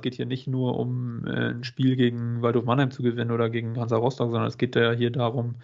es 0.00 0.02
geht 0.02 0.14
hier 0.14 0.26
nicht 0.26 0.46
nur 0.46 0.78
um 0.78 1.26
äh, 1.26 1.50
ein 1.50 1.64
Spiel 1.64 1.94
gegen 1.94 2.40
Waldhof 2.40 2.64
Mannheim 2.64 2.90
zu 2.90 3.02
gewinnen 3.02 3.30
oder 3.30 3.50
gegen 3.50 3.78
Hansa 3.78 3.96
Rostock, 3.96 4.30
sondern 4.30 4.48
es 4.48 4.56
geht 4.56 4.74
ja 4.76 4.92
hier 4.92 5.10
darum, 5.10 5.56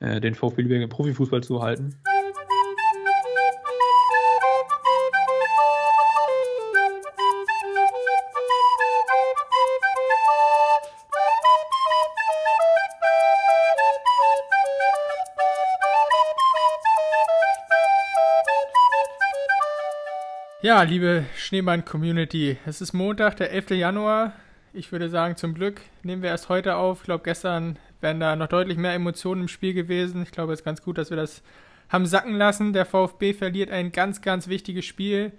äh, 0.00 0.20
den 0.20 0.34
VfB 0.34 0.62
Lübeck 0.62 0.82
im 0.82 0.90
Profifußball 0.90 1.42
zu 1.42 1.62
halten. 1.62 1.96
Ja, 20.62 20.82
liebe 20.82 21.24
Schneemann-Community, 21.38 22.58
es 22.66 22.82
ist 22.82 22.92
Montag, 22.92 23.38
der 23.38 23.50
11. 23.50 23.70
Januar. 23.70 24.34
Ich 24.74 24.92
würde 24.92 25.08
sagen, 25.08 25.38
zum 25.38 25.54
Glück 25.54 25.80
nehmen 26.02 26.20
wir 26.20 26.28
erst 26.28 26.50
heute 26.50 26.76
auf. 26.76 26.98
Ich 26.98 27.04
glaube, 27.04 27.24
gestern 27.24 27.78
wären 28.02 28.20
da 28.20 28.36
noch 28.36 28.48
deutlich 28.48 28.76
mehr 28.76 28.92
Emotionen 28.92 29.40
im 29.40 29.48
Spiel 29.48 29.72
gewesen. 29.72 30.22
Ich 30.22 30.32
glaube, 30.32 30.52
es 30.52 30.60
ist 30.60 30.64
ganz 30.66 30.82
gut, 30.82 30.98
dass 30.98 31.08
wir 31.08 31.16
das 31.16 31.42
haben 31.88 32.04
sacken 32.04 32.34
lassen. 32.34 32.74
Der 32.74 32.84
VfB 32.84 33.32
verliert 33.32 33.70
ein 33.70 33.90
ganz, 33.90 34.20
ganz 34.20 34.48
wichtiges 34.48 34.84
Spiel 34.84 35.32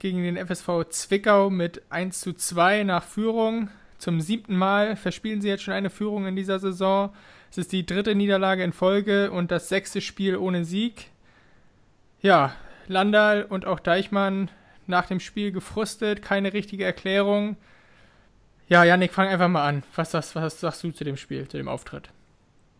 gegen 0.00 0.24
den 0.24 0.36
FSV 0.36 0.88
Zwickau 0.90 1.48
mit 1.48 1.82
1 1.90 2.20
zu 2.20 2.32
2 2.32 2.82
nach 2.82 3.04
Führung. 3.04 3.70
Zum 3.98 4.20
siebten 4.20 4.56
Mal 4.56 4.96
verspielen 4.96 5.42
sie 5.42 5.48
jetzt 5.48 5.62
schon 5.62 5.74
eine 5.74 5.90
Führung 5.90 6.26
in 6.26 6.34
dieser 6.34 6.58
Saison. 6.58 7.14
Es 7.52 7.58
ist 7.58 7.70
die 7.70 7.86
dritte 7.86 8.16
Niederlage 8.16 8.64
in 8.64 8.72
Folge 8.72 9.30
und 9.30 9.52
das 9.52 9.68
sechste 9.68 10.00
Spiel 10.00 10.36
ohne 10.36 10.64
Sieg. 10.64 11.12
Ja, 12.20 12.52
Landal 12.88 13.44
und 13.44 13.66
auch 13.66 13.80
Deichmann 13.80 14.50
nach 14.86 15.06
dem 15.06 15.20
Spiel 15.20 15.52
gefrustet, 15.52 16.22
keine 16.22 16.52
richtige 16.52 16.84
Erklärung. 16.84 17.56
Ja, 18.68 18.84
Yannick, 18.84 19.12
fang 19.12 19.28
einfach 19.28 19.48
mal 19.48 19.66
an. 19.66 19.82
Was, 19.94 20.12
was, 20.14 20.34
was 20.34 20.60
sagst 20.60 20.82
du 20.82 20.90
zu 20.90 21.04
dem 21.04 21.16
Spiel, 21.16 21.46
zu 21.46 21.56
dem 21.56 21.68
Auftritt? 21.68 22.10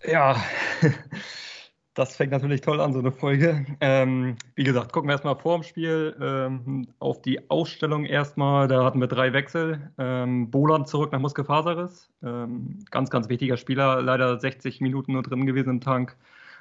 Ja, 0.04 0.36
das 1.94 2.16
fängt 2.16 2.32
natürlich 2.32 2.60
toll 2.60 2.80
an, 2.80 2.92
so 2.92 2.98
eine 2.98 3.12
Folge. 3.12 3.64
Ähm, 3.80 4.36
wie 4.56 4.64
gesagt, 4.64 4.92
gucken 4.92 5.08
wir 5.08 5.12
erstmal 5.12 5.36
vor 5.36 5.58
dem 5.58 5.62
Spiel 5.62 6.16
ähm, 6.20 6.88
auf 6.98 7.22
die 7.22 7.50
Ausstellung 7.50 8.04
erstmal. 8.04 8.68
Da 8.68 8.84
hatten 8.84 9.00
wir 9.00 9.06
drei 9.06 9.32
Wechsel. 9.32 9.90
Ähm, 9.96 10.50
Boland 10.50 10.88
zurück 10.88 11.12
nach 11.12 11.20
Muskelfaserriss. 11.20 12.10
Ähm, 12.22 12.80
ganz, 12.90 13.10
ganz 13.10 13.28
wichtiger 13.28 13.56
Spieler. 13.56 14.02
Leider 14.02 14.38
60 14.38 14.80
Minuten 14.80 15.12
nur 15.12 15.22
drin 15.22 15.46
gewesen 15.46 15.70
im 15.70 15.80
Tank. 15.80 16.16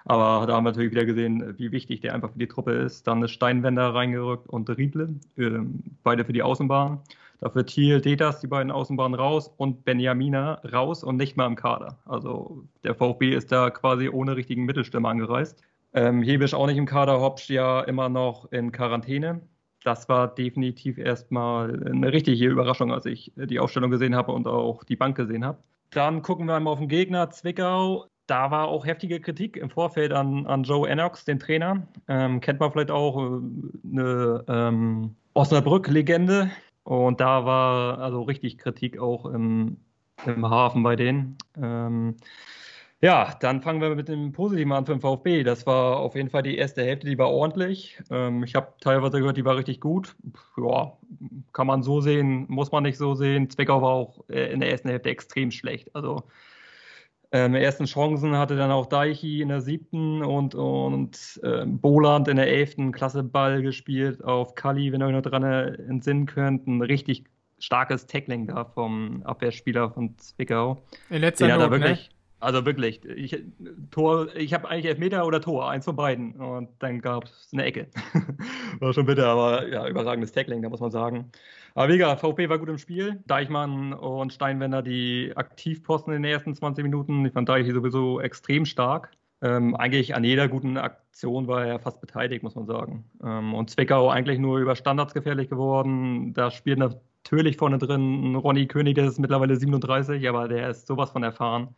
Aber 0.06 0.46
da 0.46 0.54
haben 0.54 0.64
wir 0.64 0.72
natürlich 0.72 0.92
wieder 0.92 1.06
gesehen, 1.06 1.56
wie 1.58 1.72
wichtig 1.72 2.02
der 2.02 2.14
einfach 2.14 2.32
für 2.32 2.40
die 2.40 2.48
Truppe 2.48 2.74
ist. 2.74 3.08
Dann 3.08 3.24
ist 3.24 3.32
Steinwender 3.32 3.94
reingerückt 3.94 4.48
und 4.48 4.70
Riedle, 4.70 5.10
äh, 5.38 5.50
beide 6.04 6.24
für 6.26 6.34
die 6.34 6.44
Außenbahn. 6.44 7.00
Dafür 7.40 7.66
Thiel, 7.66 8.02
Detas, 8.02 8.40
die 8.40 8.48
beiden 8.48 8.72
Außenbahnen 8.72 9.20
raus 9.20 9.52
und 9.58 9.84
Benjamina 9.84 10.62
raus 10.72 11.04
und 11.04 11.18
nicht 11.18 11.36
mal 11.36 11.48
im 11.48 11.56
Kader. 11.56 11.98
Also 12.06 12.64
der 12.84 12.96
VfB 12.96 13.32
ist 13.36 13.52
da 13.52 13.70
quasi 13.72 14.08
ohne 14.08 14.36
richtigen 14.36 14.66
Mittelstürmer 14.66 15.10
angereist. 15.10 15.62
Ähm, 15.94 16.22
Hebisch 16.22 16.54
auch 16.54 16.68
nicht 16.68 16.78
im 16.78 16.86
Kader, 16.86 17.20
Hopsch 17.20 17.50
ja 17.50 17.82
immer 17.82 18.08
noch 18.08 18.52
in 18.52 18.72
Quarantäne. 18.72 19.42
Das 19.84 20.08
war 20.08 20.34
definitiv 20.34 20.98
erstmal 20.98 21.84
eine 21.86 22.12
richtige 22.12 22.48
Überraschung, 22.48 22.92
als 22.92 23.06
ich 23.06 23.32
die 23.36 23.60
Aufstellung 23.60 23.92
gesehen 23.92 24.16
habe 24.16 24.32
und 24.32 24.48
auch 24.48 24.84
die 24.84 24.96
Bank 24.96 25.18
gesehen 25.18 25.46
habe. 25.46 25.60
Dann 25.92 26.22
gucken 26.22 26.48
wir 26.48 26.56
einmal 26.56 26.74
auf 26.74 26.80
den 26.80 26.88
Gegner, 26.88 27.30
Zwickau 27.30 28.08
da 28.28 28.52
war 28.52 28.68
auch 28.68 28.86
heftige 28.86 29.20
Kritik 29.20 29.58
im 29.58 29.70
Vorfeld 29.70 30.12
an, 30.12 30.46
an 30.48 30.64
Joe 30.64 30.88
Ennox, 30.88 31.26
den 31.26 31.40
Trainer. 31.40 31.88
Ähm, 32.08 32.42
kennt 32.42 32.60
man 32.60 32.72
vielleicht 32.72 32.92
auch 32.92 33.18
äh, 33.18 33.40
eine 33.92 34.44
ähm, 34.48 35.16
Osnabrück-Legende. 35.34 36.50
Und 36.84 37.20
da 37.20 37.46
war 37.46 38.00
also 38.00 38.22
richtig 38.24 38.58
Kritik 38.58 39.00
auch 39.00 39.26
im, 39.26 39.78
im 40.26 40.50
Hafen 40.50 40.84
bei 40.84 40.96
denen. 40.96 41.38
Ähm, 41.62 42.16
ja, 43.02 43.36
dann 43.40 43.62
fangen 43.62 43.82
wir 43.82 43.94
mit 43.94 44.08
dem 44.08 44.32
Positiven 44.32 44.72
an 44.72 44.86
für 44.86 44.94
den 44.94 45.02
VfB. 45.02 45.44
Das 45.44 45.68
war 45.68 45.98
auf 45.98 46.16
jeden 46.16 46.30
Fall 46.30 46.44
die 46.44 46.58
erste 46.58 46.84
Hälfte, 46.84 47.08
die 47.08 47.18
war 47.18 47.30
ordentlich. 47.30 48.02
Ähm, 48.10 48.44
ich 48.44 48.56
habe 48.56 48.74
teilweise 48.80 49.20
gehört, 49.20 49.38
die 49.38 49.46
war 49.46 49.58
richtig 49.58 49.82
gut. 49.82 50.16
Ja, 50.58 50.94
kann 51.54 51.68
man 51.68 51.84
so 51.84 52.02
sehen, 52.02 52.46
muss 52.48 52.72
man 52.72 52.84
nicht 52.84 52.98
so 52.98 53.14
sehen. 53.14 53.50
Zwickau 53.50 53.82
war 53.82 53.92
auch 53.92 54.24
äh, 54.30 54.52
in 54.52 54.60
der 54.60 54.72
ersten 54.72 54.90
Hälfte 54.90 55.10
extrem 55.10 55.52
schlecht. 55.52 55.94
Also 55.96 56.24
ähm, 57.32 57.56
ersten 57.56 57.86
Chancen 57.86 58.38
hatte 58.38 58.56
dann 58.56 58.72
auch 58.72 58.86
Deichi 58.86 59.42
in 59.42 59.50
der 59.50 59.62
siebten 59.62 60.24
und, 60.24 60.56
und 60.56 61.40
äh, 61.44 61.66
Boland 61.66 62.28
in 62.28 62.38
der 62.38 62.48
elften 62.48 62.92
Klasse 62.92 63.24
Ball 63.24 63.62
gespielt 63.62 64.24
auf 64.24 64.56
Kali, 64.56 64.92
wenn 64.92 65.02
ihr 65.02 65.08
euch 65.08 65.14
noch 65.14 65.22
dran 65.22 65.44
entsinnen 65.44 66.26
könnt. 66.26 66.68
Ein 66.68 66.82
richtig 66.82 67.26
starkes 67.60 68.06
Tackling 68.08 68.48
da 68.48 68.66
vom 68.66 69.24
Abwehrspieler 69.24 69.92
von 69.92 70.18
Zwickau. 70.18 70.84
In 71.10 71.22
letzter 71.22 71.48
Den 71.48 71.60
Not, 71.60 71.72
wirklich, 71.72 72.10
ne? 72.10 72.15
Also 72.40 72.66
wirklich, 72.66 73.04
ich, 73.06 73.44
Tor, 73.92 74.28
ich 74.36 74.54
habe 74.54 74.70
eigentlich 74.70 74.86
Elfmeter 74.86 75.26
oder 75.26 75.42
Tor, 75.42 75.70
eins 75.70 75.86
von 75.86 75.96
beiden. 75.96 76.34
Und 76.34 76.70
dann 76.80 77.02
gab 77.02 77.24
es 77.26 77.50
eine 77.54 77.64
Ecke. 77.64 77.88
war 78.80 78.94
schon 78.94 79.06
bitter, 79.06 79.28
aber 79.28 79.68
ja, 79.68 79.88
überragendes 79.88 80.32
Tackling, 80.32 80.62
da 80.62 80.70
muss 80.70 80.82
man 80.82 80.92
sagen. 80.92 81.32
Aber 81.76 81.88
gesagt, 81.88 82.22
VfB 82.22 82.50
war 82.50 82.60
gut 82.60 82.70
im 82.70 82.78
Spiel. 82.78 83.22
Deichmann 83.26 83.94
und 83.94 84.34
Steinwender 84.34 84.82
die 84.82 85.32
Aktivposten 85.36 86.14
in 86.14 86.24
den 86.24 86.32
ersten 86.32 86.54
20 86.54 86.84
Minuten. 86.84 87.26
Ich 87.26 87.34
fand 87.34 87.50
Deich 87.50 87.72
sowieso 87.72 88.20
extrem 88.20 88.66
stark. 88.66 89.12
Ähm, 89.42 89.76
eigentlich 89.76 90.16
an 90.16 90.24
jeder 90.24 90.48
guten 90.48 90.78
Aktion 90.78 91.48
war 91.48 91.66
er 91.66 91.80
fast 91.80 92.00
beteiligt, 92.00 92.44
muss 92.44 92.56
man 92.56 92.66
sagen. 92.66 93.06
Ähm, 93.24 93.54
und 93.54 93.70
Zwickau 93.70 94.10
eigentlich 94.10 94.40
nur 94.40 94.60
über 94.60 94.76
Standards 94.76 95.14
gefährlich 95.14 95.50
geworden. 95.50 96.34
Da 96.34 96.52
spielt 96.52 96.80
natürlich 96.80 97.58
vorne 97.58 97.78
drin 97.78 98.36
Ronny 98.36 98.68
König, 98.68 98.96
der 98.96 99.06
ist 99.06 99.20
mittlerweile 99.20 99.56
37, 99.56 100.28
aber 100.30 100.48
der 100.48 100.70
ist 100.70 100.88
sowas 100.88 101.12
von 101.12 101.24
erfahren, 101.24 101.76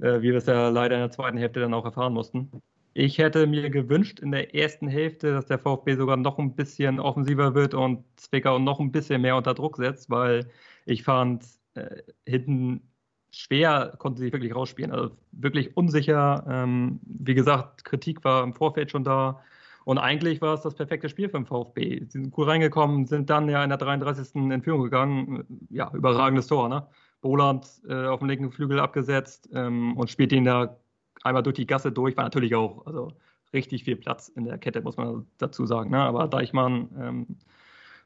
äh, 0.00 0.20
wie 0.22 0.30
wir 0.30 0.36
es 0.36 0.46
ja 0.46 0.68
leider 0.68 0.96
in 0.96 1.02
der 1.02 1.10
zweiten 1.10 1.38
Hälfte 1.38 1.60
dann 1.60 1.74
auch 1.74 1.84
erfahren 1.84 2.12
mussten. 2.12 2.50
Ich 2.92 3.18
hätte 3.18 3.46
mir 3.46 3.70
gewünscht 3.70 4.20
in 4.20 4.32
der 4.32 4.54
ersten 4.54 4.88
Hälfte, 4.88 5.32
dass 5.32 5.46
der 5.46 5.58
VfB 5.58 5.94
sogar 5.94 6.16
noch 6.16 6.38
ein 6.38 6.56
bisschen 6.56 6.98
offensiver 6.98 7.54
wird 7.54 7.72
und 7.74 8.04
Zwickau 8.16 8.58
noch 8.58 8.80
ein 8.80 8.90
bisschen 8.90 9.22
mehr 9.22 9.36
unter 9.36 9.54
Druck 9.54 9.76
setzt, 9.76 10.10
weil 10.10 10.50
ich 10.86 11.04
fand, 11.04 11.44
äh, 11.74 12.02
hinten 12.26 12.90
schwer 13.30 13.94
konnte 13.98 14.20
sie 14.20 14.32
wirklich 14.32 14.54
rausspielen. 14.54 14.92
Also 14.92 15.16
wirklich 15.32 15.76
unsicher. 15.76 16.44
Ähm, 16.48 17.00
wie 17.04 17.34
gesagt, 17.34 17.84
Kritik 17.84 18.24
war 18.24 18.42
im 18.42 18.54
Vorfeld 18.54 18.90
schon 18.90 19.04
da. 19.04 19.40
Und 19.84 19.98
eigentlich 19.98 20.40
war 20.40 20.54
es 20.54 20.62
das 20.62 20.74
perfekte 20.74 21.08
Spiel 21.08 21.28
für 21.28 21.38
den 21.38 21.46
VfB. 21.46 22.00
Sie 22.04 22.22
sind 22.22 22.30
gut 22.32 22.48
reingekommen, 22.48 23.06
sind 23.06 23.30
dann 23.30 23.48
ja 23.48 23.62
in 23.62 23.70
der 23.70 23.78
33. 23.78 24.34
in 24.34 24.62
Führung 24.62 24.82
gegangen. 24.82 25.44
Ja, 25.70 25.90
überragendes 25.94 26.48
Tor, 26.48 26.68
ne? 26.68 26.86
Boland 27.20 27.66
äh, 27.88 28.06
auf 28.06 28.20
dem 28.20 28.28
linken 28.28 28.50
Flügel 28.50 28.80
abgesetzt 28.80 29.48
ähm, 29.52 29.96
und 29.96 30.10
spielt 30.10 30.32
ihn 30.32 30.44
da 30.44 30.76
einmal 31.22 31.42
durch 31.42 31.56
die 31.56 31.66
Gasse 31.66 31.92
durch, 31.92 32.16
war 32.16 32.24
natürlich 32.24 32.54
auch 32.54 32.86
also 32.86 33.12
richtig 33.52 33.84
viel 33.84 33.96
Platz 33.96 34.28
in 34.28 34.44
der 34.44 34.58
Kette, 34.58 34.80
muss 34.80 34.96
man 34.96 35.26
dazu 35.38 35.66
sagen. 35.66 35.90
Ne? 35.90 35.98
Aber 35.98 36.28
Deichmann 36.28 36.88
ähm, 36.98 37.26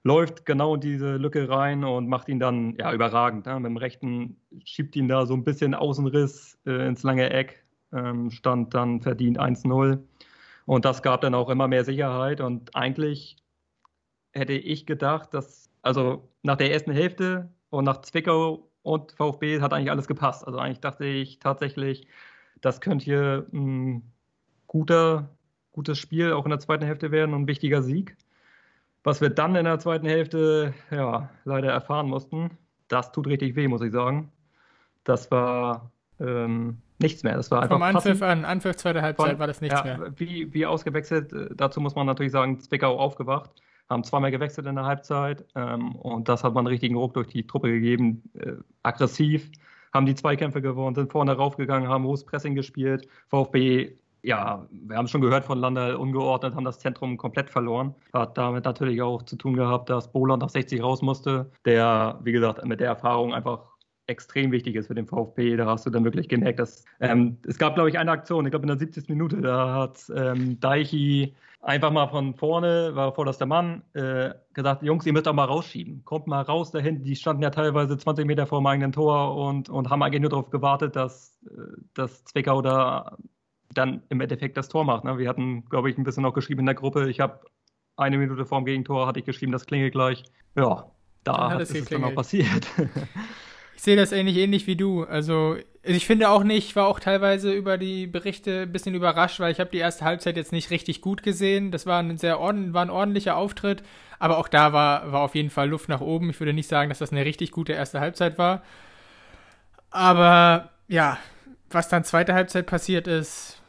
läuft 0.03 0.47
genau 0.47 0.75
in 0.75 0.81
diese 0.81 1.17
Lücke 1.17 1.49
rein 1.49 1.85
und 1.85 2.09
macht 2.09 2.29
ihn 2.29 2.41
dann 2.41 2.75
ja 2.77 2.93
überragend. 2.93 3.47
Ne? 3.47 3.55
Mit 3.61 3.71
dem 3.71 3.77
rechten 3.77 4.37
schiebt 4.65 4.97
ihn 4.97 5.09
da 5.09 5.27
so 5.27 5.35
ein 5.35 5.45
bisschen 5.45 5.75
Außenriss 5.75 6.59
äh, 6.67 6.87
ins 6.87 7.03
lange 7.03 7.31
Eck, 7.31 7.65
ähm, 7.93 8.31
stand 8.31 8.75
dann 8.75 9.01
verdient 9.01 9.39
1-0. 9.39 9.99
Und 10.67 10.85
das 10.85 11.03
gab 11.03 11.21
dann 11.21 11.35
auch 11.35 11.51
immer 11.51 11.69
mehr 11.69 11.85
Sicherheit. 11.85 12.41
Und 12.41 12.75
eigentlich 12.75 13.37
hätte 14.33 14.55
ich 14.55 14.87
gedacht, 14.87 15.35
dass, 15.35 15.71
also 15.83 16.29
nach 16.43 16.57
der 16.57 16.73
ersten 16.73 16.93
Hälfte 16.93 17.53
und 17.71 17.85
nach 17.85 18.01
Zwickau 18.03 18.71
und 18.85 19.13
VfB 19.13 19.61
hat 19.61 19.73
eigentlich 19.73 19.91
alles 19.91 20.07
gepasst. 20.07 20.47
Also 20.47 20.59
eigentlich 20.59 20.81
dachte 20.81 21.07
ich 21.07 21.41
tatsächlich, 21.41 22.07
das 22.61 22.81
könnte 22.81 23.05
hier 23.05 23.47
ein 23.53 24.03
guter, 24.69 25.31
gutes 25.73 25.99
Spiel 25.99 26.33
auch 26.33 26.45
in 26.45 26.51
der 26.51 26.61
zweiten 26.61 26.85
Hälfte 26.85 27.11
werden 27.11 27.35
und 27.35 27.43
ein 27.43 27.47
wichtiger 27.49 27.83
Sieg. 27.83 28.17
Was 29.03 29.21
wir 29.21 29.31
dann 29.31 29.57
in 29.57 29.65
der 29.65 29.79
zweiten 29.79 30.07
Hälfte 30.07 30.75
ja, 30.91 31.31
leider 31.45 31.73
erfahren 31.73 32.09
mussten, 32.09 32.51
das 32.89 33.11
tut 33.11 33.27
richtig 33.27 33.57
weh, 33.57 33.69
muss 33.69 33.83
ich 33.83 33.93
sagen. 33.93 34.31
Das 35.03 35.31
war 35.31 35.91
ähm, 36.21 36.79
nichts 36.99 37.23
mehr. 37.23 37.37
Das 37.37 37.51
war 37.51 37.63
einfach 37.63 37.77
Vom 37.77 37.83
Anpfiff 37.83 38.23
an, 38.23 38.45
Anpfiff 38.45 38.77
zweite 38.77 39.03
Halbzeit 39.03 39.31
Von, 39.31 39.39
war 39.39 39.47
das 39.47 39.61
nichts 39.63 39.81
ja, 39.85 39.97
mehr. 39.97 40.13
Wie, 40.17 40.53
wie 40.53 40.67
ausgewechselt, 40.67 41.33
äh, 41.33 41.49
dazu 41.55 41.81
muss 41.81 41.95
man 41.95 42.07
natürlich 42.07 42.33
sagen, 42.33 42.61
Zwickau 42.61 42.99
aufgewacht, 42.99 43.51
haben 43.95 44.05
zweimal 44.05 44.31
gewechselt 44.31 44.67
in 44.67 44.75
der 44.75 44.85
Halbzeit 44.85 45.45
ähm, 45.55 45.95
und 45.97 46.29
das 46.29 46.45
hat 46.45 46.53
man 46.53 46.67
einen 46.67 46.73
richtigen 46.73 46.97
Ruck 46.97 47.15
durch 47.15 47.29
die 47.29 47.47
Truppe 47.47 47.71
gegeben. 47.71 48.23
Äh, 48.35 48.53
aggressiv, 48.83 49.51
haben 49.95 50.07
die 50.07 50.15
Zweikämpfe 50.15 50.61
gewonnen, 50.61 50.95
sind 50.95 51.11
vorne 51.11 51.33
raufgegangen, 51.33 51.89
haben 51.89 52.05
hohes 52.05 52.25
Pressing 52.25 52.55
gespielt. 52.55 53.09
VfB, 53.29 53.93
ja, 54.23 54.67
wir 54.71 54.97
haben 54.97 55.07
schon 55.07 55.21
gehört 55.21 55.45
von 55.45 55.59
Lander, 55.59 55.99
ungeordnet, 55.99 56.55
haben 56.55 56.65
das 56.65 56.81
Zentrum 56.81 57.17
komplett 57.17 57.49
verloren. 57.49 57.95
Hat 58.13 58.37
damit 58.37 58.65
natürlich 58.65 59.01
auch 59.01 59.23
zu 59.23 59.37
tun 59.37 59.55
gehabt, 59.55 59.89
dass 59.89 60.11
Boland 60.11 60.43
nach 60.43 60.49
60 60.49 60.83
raus 60.83 61.01
musste, 61.01 61.51
der, 61.65 62.19
wie 62.25 62.33
gesagt, 62.33 62.65
mit 62.67 62.81
der 62.81 62.89
Erfahrung 62.89 63.33
einfach 63.33 63.61
extrem 64.07 64.53
wichtig 64.53 64.77
ist 64.77 64.89
für 64.89 64.95
den 64.95 65.07
VfB. 65.07 65.57
Da 65.57 65.67
hast 65.67 65.87
du 65.87 65.91
dann 65.91 66.05
wirklich 66.05 66.29
gemerkt, 66.29 66.59
dass 66.59 66.85
ähm, 67.01 67.39
es 67.47 67.59
gab, 67.59 67.75
glaube 67.75 67.89
ich, 67.89 67.99
eine 67.99 68.11
Aktion, 68.11 68.45
ich 68.45 68.51
glaube 68.51 68.65
in 68.65 68.69
der 68.69 68.79
70. 68.79 69.09
Minute, 69.09 69.41
da 69.41 69.75
hat 69.75 70.13
ähm, 70.15 70.61
Deichi 70.61 71.35
einfach 71.63 71.91
mal 71.91 72.09
von 72.09 72.35
vorne, 72.35 72.95
war 72.95 73.13
vorderster 73.15 73.47
Mann, 73.47 73.83
äh, 73.95 74.31
gesagt, 74.53 74.83
Jungs, 74.83 75.07
ihr 75.07 75.13
müsst 75.13 75.27
auch 75.27 75.33
mal 75.33 75.45
rausschieben. 75.45 76.05
Kommt 76.05 76.27
mal 76.27 76.43
raus 76.43 76.71
da 76.71 76.79
hinten. 76.79 77.05
Die 77.05 77.17
standen 77.17 77.43
ja 77.43 77.51
teilweise 77.51 77.97
20 77.97 78.27
Meter 78.27 78.47
vor 78.47 78.61
dem 78.61 78.67
eigenen 78.67 78.93
Tor 78.93 79.37
und, 79.37 79.71
und 79.71 79.91
haben 79.91 80.03
eigentlich 80.03 80.21
nur 80.21 80.31
darauf 80.31 80.51
gewartet, 80.51 80.97
dass, 80.97 81.41
äh, 81.47 81.81
dass 81.95 82.25
Zwickau 82.25 82.61
da 82.63 83.17
dann 83.73 84.03
im 84.09 84.21
Endeffekt 84.21 84.57
das 84.57 84.69
Tor 84.69 84.85
macht. 84.85 85.05
Ne? 85.05 85.19
Wir 85.19 85.29
hatten, 85.29 85.65
glaube 85.65 85.91
ich, 85.91 85.99
ein 85.99 86.05
bisschen 86.05 86.23
noch 86.23 86.35
geschrieben 86.35 86.61
in 86.61 86.67
der 86.67 86.75
Gruppe. 86.75 87.09
Ich 87.09 87.21
habe 87.21 87.41
eine 87.97 88.19
Minute 88.19 88.45
vor 88.45 88.61
dem 88.61 88.67
Gegentor 88.67 89.07
hatte 89.07 89.21
ich 89.21 89.25
geschrieben, 89.25 89.53
das 89.53 89.67
klingelt 89.67 89.93
gleich. 89.93 90.25
Ja, 90.57 90.91
da 91.25 91.51
hat 91.51 91.61
ist 91.61 91.75
es 91.75 91.89
dann 91.89 92.05
auch 92.05 92.15
passiert. 92.15 92.67
Ich 93.77 93.83
sehe 93.83 93.97
das 93.97 94.13
ähnlich 94.13 94.37
ähnlich 94.37 94.67
wie 94.67 94.77
du. 94.77 95.05
Also 95.05 95.57
ich 95.83 96.07
finde 96.07 96.31
auch 96.31 96.45
nicht, 96.45 96.69
ich 96.69 96.77
war 96.77 96.87
auch 96.87 96.99
teilweise 96.99 97.53
über 97.53 97.77
die 97.77 98.07
Berichte 98.07 98.63
ein 98.63 98.73
bisschen 98.73 98.95
überrascht, 98.95 99.41
weil 99.41 99.53
ich 99.53 99.61
habe 99.61 99.71
die 99.71 99.79
erste 99.79 100.05
Halbzeit 100.05 100.37
jetzt 100.37 100.53
nicht 100.53 100.71
richtig 100.71 101.01
gut 101.01 101.23
gesehen. 101.23 101.71
Das 101.71 101.85
war 101.85 102.01
ein 102.01 102.17
sehr 102.17 102.41
ord 102.41 102.73
war 102.73 102.83
ein 102.83 102.91
ordentlicher 102.91 103.37
Auftritt, 103.37 103.83
aber 104.19 104.39
auch 104.39 104.49
da 104.49 104.73
war, 104.73 105.13
war 105.13 105.21
auf 105.21 105.35
jeden 105.35 105.51
Fall 105.51 105.69
Luft 105.69 105.89
nach 105.89 106.01
oben. 106.01 106.31
Ich 106.31 106.41
würde 106.41 106.55
nicht 106.55 106.69
sagen, 106.69 106.89
dass 106.89 107.01
das 107.01 107.13
eine 107.13 107.25
richtig 107.25 107.51
gute 107.51 107.75
erste 107.75 108.01
Halbzeit 108.01 108.39
war. 108.39 108.63
Aber 109.91 110.71
ja, 110.89 111.19
was 111.71 111.89
dann 111.89 112.05
zweite 112.05 112.35
Halbzeit 112.35 112.67
passiert 112.67 113.07
ist, 113.07 113.61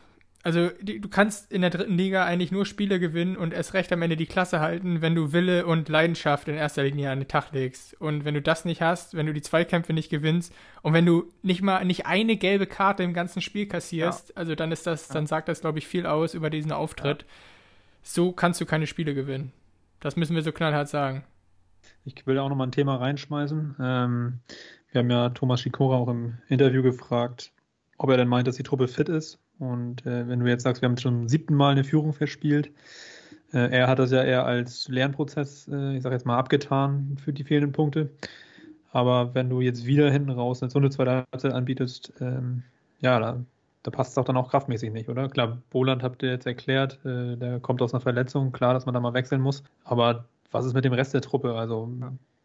also 0.45 0.69
du 0.79 1.09
kannst 1.09 1.51
in 1.51 1.61
der 1.61 1.71
dritten 1.71 1.97
Liga 1.97 2.23
eigentlich 2.23 2.51
nur 2.51 2.67
Spiele 2.67 2.99
gewinnen 2.99 3.35
und 3.35 3.51
erst 3.51 3.73
recht 3.73 3.91
am 3.91 4.03
Ende 4.03 4.15
die 4.15 4.27
Klasse 4.27 4.59
halten, 4.59 5.01
wenn 5.01 5.15
du 5.15 5.33
Wille 5.33 5.65
und 5.65 5.89
Leidenschaft 5.89 6.47
in 6.47 6.53
erster 6.53 6.83
Linie 6.83 7.09
an 7.09 7.21
den 7.21 7.27
Tag 7.27 7.51
legst. 7.51 7.99
Und 7.99 8.25
wenn 8.25 8.35
du 8.35 8.43
das 8.43 8.63
nicht 8.63 8.79
hast, 8.79 9.15
wenn 9.15 9.25
du 9.25 9.33
die 9.33 9.41
Zweikämpfe 9.41 9.91
nicht 9.91 10.11
gewinnst 10.11 10.53
und 10.83 10.93
wenn 10.93 11.03
du 11.03 11.31
nicht 11.41 11.63
mal 11.63 11.83
nicht 11.83 12.05
eine 12.05 12.37
gelbe 12.37 12.67
Karte 12.67 13.01
im 13.01 13.15
ganzen 13.15 13.41
Spiel 13.41 13.65
kassierst, 13.65 14.29
ja. 14.29 14.35
also 14.35 14.53
dann 14.53 14.71
ist 14.71 14.85
das, 14.85 15.07
dann 15.07 15.25
sagt 15.25 15.47
das, 15.49 15.61
glaube 15.61 15.79
ich, 15.79 15.87
viel 15.87 16.05
aus 16.05 16.35
über 16.35 16.51
diesen 16.51 16.71
Auftritt. 16.71 17.23
Ja. 17.23 17.27
So 18.03 18.31
kannst 18.31 18.61
du 18.61 18.67
keine 18.67 18.85
Spiele 18.85 19.15
gewinnen. 19.15 19.51
Das 19.99 20.15
müssen 20.15 20.35
wir 20.35 20.43
so 20.43 20.51
knallhart 20.51 20.89
sagen. 20.89 21.23
Ich 22.03 22.27
will 22.27 22.37
auch 22.37 22.49
noch 22.49 22.55
mal 22.55 22.67
ein 22.67 22.71
Thema 22.71 22.97
reinschmeißen. 22.97 23.77
Ähm, 23.79 24.39
wir 24.91 24.99
haben 24.99 25.09
ja 25.09 25.29
Thomas 25.29 25.61
Schikora 25.61 25.97
auch 25.97 26.07
im 26.07 26.37
Interview 26.49 26.83
gefragt, 26.83 27.51
ob 27.97 28.11
er 28.11 28.17
denn 28.17 28.27
meint, 28.27 28.47
dass 28.47 28.57
die 28.57 28.63
Truppe 28.63 28.87
fit 28.87 29.09
ist 29.09 29.39
und 29.59 30.05
äh, 30.05 30.27
wenn 30.27 30.39
du 30.39 30.47
jetzt 30.47 30.63
sagst, 30.63 30.81
wir 30.81 30.89
haben 30.89 30.97
schon 30.97 31.21
zum 31.21 31.29
siebten 31.29 31.55
Mal 31.55 31.71
eine 31.71 31.83
Führung 31.83 32.13
verspielt, 32.13 32.71
äh, 33.53 33.69
er 33.71 33.87
hat 33.87 33.99
das 33.99 34.11
ja 34.11 34.23
eher 34.23 34.45
als 34.45 34.87
Lernprozess, 34.89 35.67
äh, 35.67 35.95
ich 35.95 36.03
sage 36.03 36.15
jetzt 36.15 36.25
mal, 36.25 36.37
abgetan 36.37 37.17
für 37.23 37.33
die 37.33 37.43
fehlenden 37.43 37.71
Punkte. 37.71 38.09
Aber 38.91 39.33
wenn 39.35 39.49
du 39.49 39.61
jetzt 39.61 39.85
wieder 39.85 40.09
hinten 40.11 40.29
raus 40.29 40.61
eine 40.61 40.69
so 40.69 40.79
eine 40.79 40.89
zweite 40.89 41.25
Halbzeit 41.31 41.53
anbietest, 41.53 42.13
ähm, 42.21 42.63
ja, 43.01 43.19
da, 43.19 43.43
da 43.83 43.91
passt 43.91 44.11
es 44.11 44.17
auch 44.17 44.25
dann 44.25 44.37
auch 44.37 44.49
kraftmäßig 44.49 44.91
nicht, 44.91 45.09
oder? 45.09 45.29
Klar, 45.29 45.61
Boland 45.69 46.03
habt 46.03 46.23
ihr 46.23 46.29
jetzt 46.29 46.45
erklärt, 46.45 46.99
äh, 47.05 47.35
der 47.37 47.59
kommt 47.59 47.81
aus 47.81 47.93
einer 47.93 48.01
Verletzung, 48.01 48.51
klar, 48.51 48.73
dass 48.73 48.85
man 48.85 48.93
da 48.93 48.99
mal 48.99 49.13
wechseln 49.13 49.41
muss. 49.41 49.63
Aber 49.83 50.25
was 50.51 50.65
ist 50.65 50.73
mit 50.73 50.85
dem 50.85 50.93
Rest 50.93 51.13
der 51.13 51.21
Truppe? 51.21 51.55
Also 51.55 51.91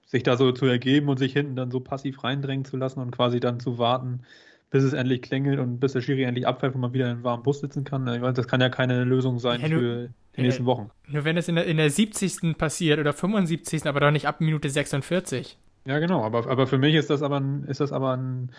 sich 0.07 0.23
da 0.25 0.37
so 0.37 0.51
zu 0.53 0.67
ergeben 0.67 1.09
und 1.09 1.19
sich 1.19 1.33
hinten 1.33 1.57
dann 1.57 1.71
so 1.71 1.81
passiv 1.81 2.25
reindrängen 2.25 2.65
zu 2.65 2.77
lassen 2.77 3.01
und 3.01 3.13
quasi 3.13 3.39
dann 3.39 3.61
zu 3.61 3.79
warten, 3.79 4.23
bis 4.71 4.85
es 4.85 4.93
endlich 4.93 5.23
klingelt 5.23 5.59
und 5.59 5.81
bis 5.81 5.93
der 5.93 6.01
Schiri 6.01 6.23
endlich 6.23 6.47
abfällt, 6.47 6.75
wo 6.75 6.79
man 6.79 6.93
wieder 6.93 7.07
in 7.07 7.13
einem 7.13 7.25
warmen 7.25 7.43
Bus 7.43 7.61
sitzen 7.61 7.85
kann. 7.85 8.07
Ich 8.07 8.23
weiß, 8.23 8.35
das 8.35 8.47
kann 8.47 8.61
ja 8.61 8.69
keine 8.69 9.05
Lösung 9.05 9.39
sein 9.39 9.61
ja, 9.61 9.69
nur, 9.69 9.81
für 9.81 10.11
die 10.37 10.43
nächsten 10.43 10.65
Wochen. 10.65 10.91
Nur 11.09 11.25
wenn 11.25 11.37
es 11.37 11.49
in 11.49 11.57
der, 11.57 11.67
in 11.67 11.77
der 11.77 11.91
70. 11.91 12.57
passiert 12.57 13.01
oder 13.01 13.13
75. 13.13 13.87
aber 13.87 14.01
doch 14.01 14.13
nicht 14.13 14.29
ab 14.29 14.41
Minute 14.41 14.71
46. 14.71 15.59
Ja, 15.87 15.99
genau, 15.99 16.23
aber, 16.23 16.49
aber 16.49 16.67
für 16.69 16.79
mich 16.79 16.95
ist 16.95 17.11
das 17.11 17.23
aber 17.23 17.41
ein, 17.41 17.65
ist 17.65 17.81
das 17.81 17.91
aber 17.91 18.17
ein, 18.17 18.53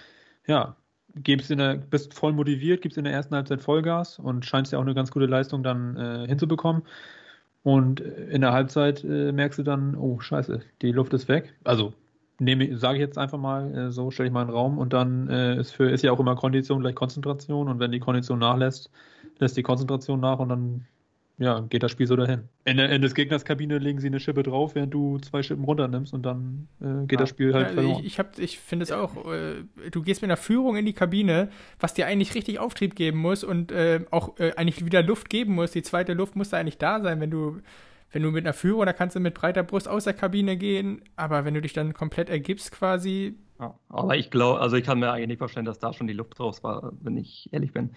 ja, 0.48 0.76
gibst 1.16 1.50
in 1.50 1.60
der, 1.60 1.76
bist 1.76 2.14
voll 2.14 2.34
motiviert, 2.34 2.82
gibst 2.82 2.98
in 2.98 3.06
der 3.06 3.14
ersten 3.14 3.36
Halbzeit 3.36 3.62
Vollgas 3.62 4.20
und 4.20 4.46
scheinst 4.46 4.74
ja 4.74 4.80
auch 4.80 4.84
eine 4.84 4.96
ganz 4.96 5.12
gute 5.12 5.28
Leistung 5.28 5.64
dann 5.64 5.96
äh, 5.96 6.28
hinzubekommen. 6.28 6.84
Und 7.64 8.00
in 8.00 8.42
der 8.42 8.54
Halbzeit 8.54 9.04
äh, 9.04 9.32
merkst 9.32 9.60
du 9.60 9.64
dann, 9.64 9.96
oh 9.96 10.20
scheiße, 10.20 10.62
die 10.82 10.92
Luft 10.92 11.14
ist 11.14 11.28
weg. 11.28 11.54
Also 11.64 11.94
nehme, 12.42 12.78
sage 12.78 12.98
ich 12.98 13.02
jetzt 13.02 13.18
einfach 13.18 13.38
mal, 13.38 13.74
äh, 13.76 13.92
so 13.92 14.12
stelle 14.12 14.28
ich 14.28 14.34
mal 14.34 14.42
einen 14.42 14.50
Raum 14.50 14.78
und 14.78 14.94
dann 14.94 15.30
äh, 15.30 15.60
ist, 15.60 15.72
für, 15.72 15.90
ist 15.90 16.04
ja 16.04 16.12
auch 16.12 16.20
immer 16.20 16.36
Kondition 16.36 16.82
gleich 16.82 16.96
Konzentration 16.96 17.70
und 17.70 17.80
wenn 17.80 17.92
die 17.92 18.00
Kondition 18.00 18.40
nachlässt, 18.40 18.90
lässt 19.40 19.56
die 19.58 19.64
Konzentration 19.64 20.20
nach 20.20 20.40
und 20.40 20.50
dann 20.50 20.86
ja, 21.38 21.60
geht 21.62 21.82
das 21.82 21.92
Spiel 21.92 22.06
so 22.06 22.16
dahin. 22.16 22.50
In 22.66 22.78
der 22.78 22.90
in 22.92 23.02
des 23.02 23.16
Gegners 23.16 23.46
Kabine 23.46 23.80
legen 23.80 24.00
sie 24.00 24.08
eine 24.08 24.20
Schippe 24.20 24.44
drauf, 24.44 24.76
während 24.76 24.94
du 24.94 25.18
zwei 25.20 25.42
Schippen 25.42 25.64
runternimmst 25.64 26.14
und 26.14 26.24
dann 26.24 26.68
äh, 26.80 27.08
geht 27.08 27.14
ja. 27.14 27.18
das 27.18 27.30
Spiel 27.30 27.54
halt 27.54 27.70
ja, 27.70 27.74
verloren. 27.74 28.04
Ich, 28.04 28.20
ich, 28.20 28.40
ich 28.40 28.60
finde 28.60 28.84
es 28.84 28.92
auch, 28.92 29.26
äh, 29.32 29.64
du 29.90 30.04
gehst 30.04 30.22
mit 30.22 30.30
einer 30.30 30.38
Führung 30.38 30.76
in 30.78 30.86
die 30.86 30.94
Kabine, 30.94 31.50
was 31.80 31.96
dir 31.96 32.06
eigentlich 32.06 32.36
richtig 32.36 32.60
Auftrieb 32.60 32.96
geben 32.96 33.20
muss 33.20 33.44
und 33.44 33.72
äh, 33.72 34.02
auch 34.12 34.38
äh, 34.40 34.54
eigentlich 34.56 34.86
wieder 34.86 35.02
Luft 35.02 35.30
geben 35.30 35.56
muss. 35.56 35.72
Die 35.72 35.82
zweite 35.82 36.14
Luft 36.14 36.36
muss 36.36 36.50
da 36.50 36.58
eigentlich 36.58 36.78
da 36.78 37.02
sein, 37.02 37.20
wenn 37.20 37.32
du 37.32 37.62
wenn 38.12 38.24
du 38.24 38.32
mit 38.32 38.46
einer 38.46 38.54
Führung, 38.54 38.86
da 38.86 38.94
kannst 38.94 39.16
du 39.16 39.20
mit 39.20 39.34
breiter 39.34 39.64
Brust 39.64 39.88
aus 39.88 40.04
der 40.04 40.14
Kabine 40.14 40.58
gehen, 40.58 41.02
aber 41.16 41.46
wenn 41.46 41.54
du 41.54 41.62
dich 41.62 41.74
dann 41.74 41.94
komplett 41.94 42.30
ergibst 42.30 42.72
quasi. 42.72 43.36
Ja, 43.60 43.76
aber 43.90 44.18
ich 44.18 44.32
glaube, 44.32 44.60
also 44.60 44.76
ich 44.76 44.84
kann 44.84 45.00
mir 45.00 45.12
eigentlich 45.12 45.28
nicht 45.28 45.38
vorstellen, 45.38 45.68
dass 45.68 45.78
da 45.78 45.94
schon 45.94 46.08
die 46.08 46.14
Luft 46.14 46.40
raus 46.40 46.64
war, 46.64 46.94
wenn 47.00 47.16
ich 47.16 47.48
ehrlich 47.54 47.72
bin. 47.72 47.92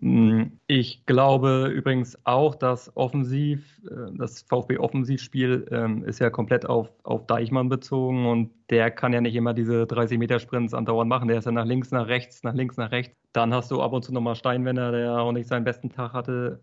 Hm, 0.00 0.60
ich 0.68 1.04
glaube 1.04 1.66
übrigens 1.74 2.16
auch, 2.24 2.54
dass 2.54 2.96
offensiv, 2.96 3.82
äh, 3.90 4.12
das 4.16 4.42
VfB-Offensivspiel 4.42 5.66
ähm, 5.72 6.04
ist 6.04 6.20
ja 6.20 6.30
komplett 6.30 6.64
auf, 6.64 6.90
auf 7.02 7.26
Deichmann 7.26 7.68
bezogen 7.68 8.26
und 8.26 8.52
der 8.70 8.92
kann 8.92 9.12
ja 9.12 9.20
nicht 9.20 9.34
immer 9.34 9.52
diese 9.52 9.82
30-Meter-Sprints 9.82 10.74
andauernd 10.74 11.08
machen. 11.08 11.26
Der 11.26 11.38
ist 11.38 11.44
ja 11.44 11.50
nach 11.50 11.66
links, 11.66 11.90
nach 11.90 12.06
rechts, 12.06 12.44
nach 12.44 12.54
links, 12.54 12.76
nach 12.76 12.92
rechts. 12.92 13.16
Dann 13.32 13.52
hast 13.52 13.72
du 13.72 13.82
ab 13.82 13.92
und 13.92 14.04
zu 14.04 14.14
nochmal 14.14 14.36
Steinwender, 14.36 14.92
der 14.92 15.18
auch 15.18 15.32
nicht 15.32 15.48
seinen 15.48 15.64
besten 15.64 15.90
Tag 15.90 16.12
hatte. 16.12 16.60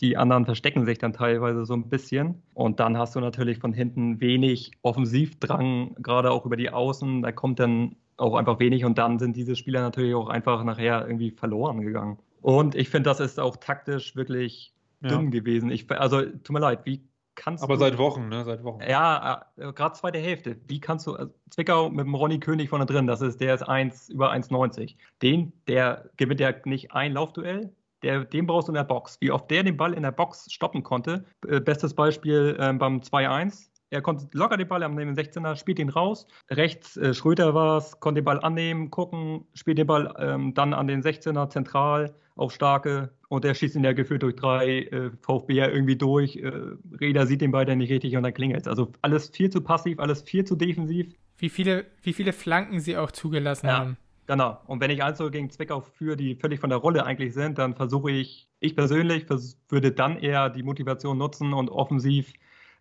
Die 0.00 0.16
anderen 0.16 0.44
verstecken 0.44 0.84
sich 0.84 0.98
dann 0.98 1.12
teilweise 1.12 1.64
so 1.64 1.74
ein 1.74 1.88
bisschen. 1.88 2.42
Und 2.54 2.80
dann 2.80 2.96
hast 2.98 3.14
du 3.14 3.20
natürlich 3.20 3.58
von 3.58 3.72
hinten 3.72 4.20
wenig 4.20 4.72
Offensivdrang, 4.82 5.96
gerade 5.98 6.30
auch 6.30 6.46
über 6.46 6.56
die 6.56 6.70
Außen. 6.70 7.22
Da 7.22 7.32
kommt 7.32 7.60
dann 7.60 7.96
auch 8.16 8.34
einfach 8.34 8.60
wenig 8.60 8.84
und 8.84 8.98
dann 8.98 9.18
sind 9.18 9.36
diese 9.36 9.56
Spieler 9.56 9.80
natürlich 9.82 10.14
auch 10.14 10.28
einfach 10.28 10.62
nachher 10.64 11.06
irgendwie 11.06 11.30
verloren 11.30 11.80
gegangen. 11.80 12.18
Und 12.40 12.74
ich 12.74 12.88
finde, 12.88 13.10
das 13.10 13.20
ist 13.20 13.40
auch 13.40 13.56
taktisch 13.56 14.16
wirklich 14.16 14.74
ja. 15.00 15.08
dünn 15.08 15.30
gewesen. 15.30 15.70
Ich, 15.70 15.90
also, 15.90 16.22
tut 16.22 16.50
mir 16.50 16.60
leid, 16.60 16.84
wie 16.84 17.08
kannst 17.34 17.62
Aber 17.62 17.76
du. 17.76 17.82
Aber 17.82 17.90
seit 17.90 17.98
Wochen, 17.98 18.28
ne? 18.28 18.44
Seit 18.44 18.64
Wochen. 18.64 18.80
Ja, 18.88 19.46
äh, 19.56 19.72
gerade 19.72 19.94
zweite 19.94 20.18
Hälfte. 20.18 20.56
Wie 20.66 20.80
kannst 20.80 21.06
du. 21.06 21.14
Also 21.14 21.32
Zwickau 21.50 21.90
mit 21.90 22.06
dem 22.06 22.14
Ronny 22.14 22.38
König 22.40 22.68
vorne 22.68 22.86
drin, 22.86 23.06
das 23.06 23.20
ist, 23.20 23.40
der 23.40 23.54
ist 23.54 23.62
1 23.62 24.10
über 24.10 24.32
1,90. 24.32 24.96
Den, 25.22 25.52
der 25.68 26.10
gewinnt 26.16 26.40
ja 26.40 26.52
nicht 26.64 26.92
ein 26.92 27.12
Laufduell, 27.12 27.72
der, 28.04 28.24
den 28.24 28.46
brauchst 28.46 28.68
du 28.68 28.72
in 28.72 28.76
der 28.76 28.84
Box. 28.84 29.16
Wie 29.20 29.30
oft 29.30 29.50
der 29.50 29.62
den 29.62 29.76
Ball 29.76 29.94
in 29.94 30.02
der 30.02 30.12
Box 30.12 30.52
stoppen 30.52 30.82
konnte. 30.82 31.24
Äh, 31.46 31.60
bestes 31.60 31.94
Beispiel 31.94 32.56
äh, 32.58 32.72
beim 32.72 33.00
2-1. 33.00 33.70
Er 33.90 34.02
konnte 34.02 34.26
locker 34.32 34.56
den 34.56 34.68
Ball 34.68 34.82
am 34.82 34.96
16er, 34.96 35.56
spielt 35.56 35.78
ihn 35.78 35.88
raus. 35.88 36.26
Rechts 36.50 36.96
äh, 36.96 37.14
Schröter 37.14 37.54
war 37.54 37.78
es, 37.78 38.00
konnte 38.00 38.20
den 38.20 38.24
Ball 38.24 38.40
annehmen, 38.40 38.90
gucken, 38.90 39.46
spielt 39.54 39.78
den 39.78 39.86
Ball 39.86 40.12
ähm, 40.18 40.52
dann 40.54 40.74
an 40.74 40.88
den 40.88 41.02
16er 41.02 41.48
zentral 41.48 42.14
auf 42.36 42.52
Starke 42.52 43.10
und 43.28 43.44
der 43.44 43.54
schießt 43.54 43.76
ihn 43.76 43.84
ja 43.84 43.92
gefühlt 43.92 44.22
durch 44.22 44.34
drei 44.34 44.80
äh, 44.80 45.10
VfB 45.20 45.54
ja 45.54 45.68
irgendwie 45.68 45.96
durch. 45.96 46.36
Äh, 46.36 46.50
Reda 47.00 47.26
sieht 47.26 47.40
den 47.40 47.52
Ball 47.52 47.64
dann 47.64 47.78
nicht 47.78 47.90
richtig 47.90 48.16
und 48.16 48.24
dann 48.24 48.34
klingelt 48.34 48.62
es. 48.62 48.68
Also 48.68 48.90
alles 49.02 49.28
viel 49.28 49.50
zu 49.50 49.60
passiv, 49.60 50.00
alles 50.00 50.22
viel 50.22 50.44
zu 50.44 50.56
defensiv. 50.56 51.14
Wie 51.38 51.48
viele, 51.48 51.86
wie 52.02 52.12
viele 52.12 52.32
Flanken 52.32 52.80
sie 52.80 52.96
auch 52.96 53.12
zugelassen 53.12 53.66
ja. 53.66 53.78
haben. 53.78 53.96
Genau. 54.26 54.58
Und 54.66 54.80
wenn 54.80 54.90
ich 54.90 55.02
Einzel 55.02 55.30
gegen 55.30 55.50
Zwickau 55.50 55.80
führe, 55.80 56.16
die 56.16 56.34
völlig 56.34 56.60
von 56.60 56.70
der 56.70 56.78
Rolle 56.78 57.04
eigentlich 57.04 57.34
sind, 57.34 57.58
dann 57.58 57.74
versuche 57.74 58.10
ich, 58.10 58.48
ich 58.60 58.74
persönlich 58.74 59.26
würde 59.68 59.92
dann 59.92 60.16
eher 60.16 60.48
die 60.48 60.62
Motivation 60.62 61.18
nutzen 61.18 61.52
und 61.52 61.68
offensiv 61.68 62.32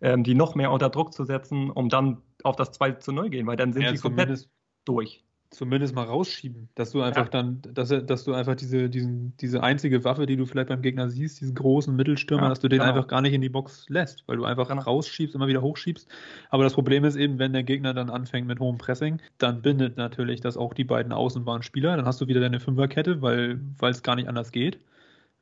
ähm, 0.04 0.24
die 0.24 0.36
noch 0.36 0.54
mehr 0.54 0.72
unter 0.72 0.90
Druck 0.90 1.14
zu 1.14 1.24
setzen, 1.24 1.70
um 1.70 1.88
dann 1.88 2.22
auf 2.44 2.58
das 2.58 2.72
2 2.74 2.92
zu 2.94 3.14
0 3.14 3.30
gehen, 3.30 3.48
weil 3.48 3.56
dann 3.56 3.72
sind 3.72 3.84
ja, 3.84 3.96
sie 3.96 4.02
komplett 4.02 4.50
durch 4.84 5.23
zumindest 5.53 5.95
mal 5.95 6.03
rausschieben, 6.03 6.69
dass 6.75 6.91
du 6.91 7.01
einfach 7.01 7.25
ja. 7.25 7.29
dann, 7.31 7.62
dass, 7.74 7.89
dass 7.89 8.24
du 8.24 8.33
einfach 8.33 8.55
diese, 8.55 8.89
diesen, 8.89 9.36
diese 9.38 9.63
einzige 9.63 10.03
Waffe, 10.03 10.25
die 10.25 10.36
du 10.36 10.45
vielleicht 10.45 10.69
beim 10.69 10.81
Gegner 10.81 11.10
siehst, 11.10 11.41
diesen 11.41 11.55
großen 11.55 11.95
Mittelstürmer, 11.95 12.43
ja, 12.43 12.50
dass 12.50 12.60
du 12.60 12.67
den 12.67 12.79
genau. 12.79 12.89
einfach 12.89 13.07
gar 13.07 13.22
nicht 13.22 13.33
in 13.33 13.41
die 13.41 13.50
Box 13.50 13.88
lässt, 13.89 14.27
weil 14.27 14.38
du 14.38 14.45
einfach 14.45 14.67
genau. 14.67 14.81
rausschiebst, 14.81 15.36
immer 15.36 15.48
wieder 15.48 15.62
hochschiebst. 15.62 16.07
Aber 16.50 16.63
das 16.63 16.74
Problem 16.74 17.05
ist 17.05 17.15
eben, 17.15 17.39
wenn 17.39 17.53
der 17.53 17.63
Gegner 17.63 17.93
dann 17.93 18.10
anfängt 18.10 18.48
mit 18.48 18.60
hohem 18.60 18.77
Pressing, 18.77 19.22
dann 19.38 19.62
bindet 19.62 19.98
natürlich 19.98 20.41
das 20.41 20.57
auch 20.57 20.74
die 20.74 20.83
beiden 20.83 21.13
Außenbahnspieler. 21.13 21.95
Dann 21.95 22.05
hast 22.05 22.19
du 22.22 22.27
wieder 22.27 22.41
deine 22.41 22.60
Fünferkette, 22.60 23.22
weil 23.22 23.60
es 23.81 24.03
gar 24.03 24.15
nicht 24.15 24.27
anders 24.27 24.51
geht 24.51 24.79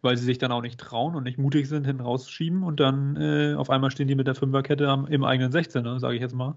weil 0.01 0.17
sie 0.17 0.25
sich 0.25 0.37
dann 0.37 0.51
auch 0.51 0.61
nicht 0.61 0.79
trauen 0.79 1.15
und 1.15 1.23
nicht 1.23 1.37
mutig 1.37 1.69
sind, 1.69 1.85
hinten 1.85 2.01
rausschieben 2.01 2.63
und 2.63 2.79
dann 2.79 3.15
äh, 3.17 3.53
auf 3.55 3.69
einmal 3.69 3.91
stehen 3.91 4.07
die 4.07 4.15
mit 4.15 4.27
der 4.27 4.35
Fünferkette 4.35 4.87
am, 4.87 5.05
im 5.07 5.23
eigenen 5.23 5.51
16er, 5.51 5.99
sage 5.99 6.15
ich 6.15 6.21
jetzt 6.21 6.35
mal. 6.35 6.55